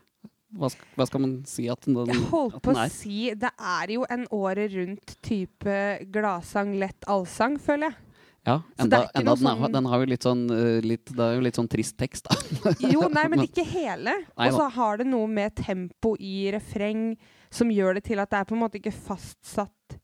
[0.58, 4.06] Hva, hva skal man si at den, Jeg holdt på å si Det er jo
[4.10, 5.76] en året rundt type
[6.10, 8.06] gladsang, lett allsang, føler jeg.
[8.48, 11.36] Ja, enda, enda den, er, sånn- den har jo litt sånn eh, litt, Det er
[11.38, 12.74] jo litt sånn trist tekst, da.
[12.82, 14.16] Jo, nei, men ikke hele.
[14.40, 17.12] Og så har det noe med tempo i refreng
[17.54, 20.00] som gjør det til at det er på en måte ikke fastsatt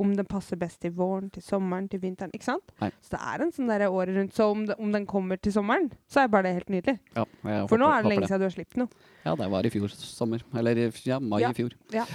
[0.00, 2.32] om den passer best til våren, til sommeren, til vinteren.
[2.36, 2.72] Ikke sant?
[2.80, 2.88] Nei.
[3.04, 4.34] Så det er en sånn der året rundt.
[4.36, 6.96] Så om, det, om den kommer til sommeren, så er bare det helt nydelig.
[7.16, 7.26] Ja,
[7.68, 9.08] For nå er det lenge siden du har sluppet noe.
[9.26, 10.44] Ja, det var i fjor sommer.
[10.56, 11.50] Eller ja, mai Ja.
[11.52, 11.76] i fjor.
[11.92, 12.06] Ja.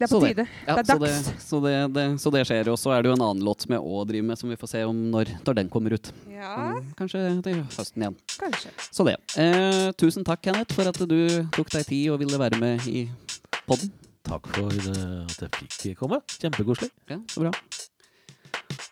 [0.00, 0.44] Det er på tide.
[0.66, 1.44] Ja, Det er så, det, dags.
[1.44, 2.68] så, det, det, så det skjer.
[2.72, 4.56] Og så er det jo en annen låt som jeg òg driver med, som vi
[4.56, 6.08] får se om når, når den kommer ut.
[6.32, 6.54] Ja,
[6.96, 8.16] Kanskje til høsten igjen.
[8.40, 8.72] kanskje.
[8.88, 9.18] Så det.
[9.36, 11.18] Eh, tusen takk, Kenneth, for at du
[11.52, 13.02] tok deg tid og ville være med i
[13.68, 13.92] podden.
[14.28, 16.20] Takk for eh, at jeg fikk komme.
[16.36, 16.90] Kjempekoselig.
[17.10, 17.54] Ja, så bra.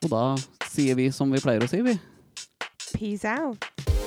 [0.03, 0.25] Og da
[0.71, 1.99] sier vi som vi pleier å si, vi.
[2.95, 3.98] Peace out.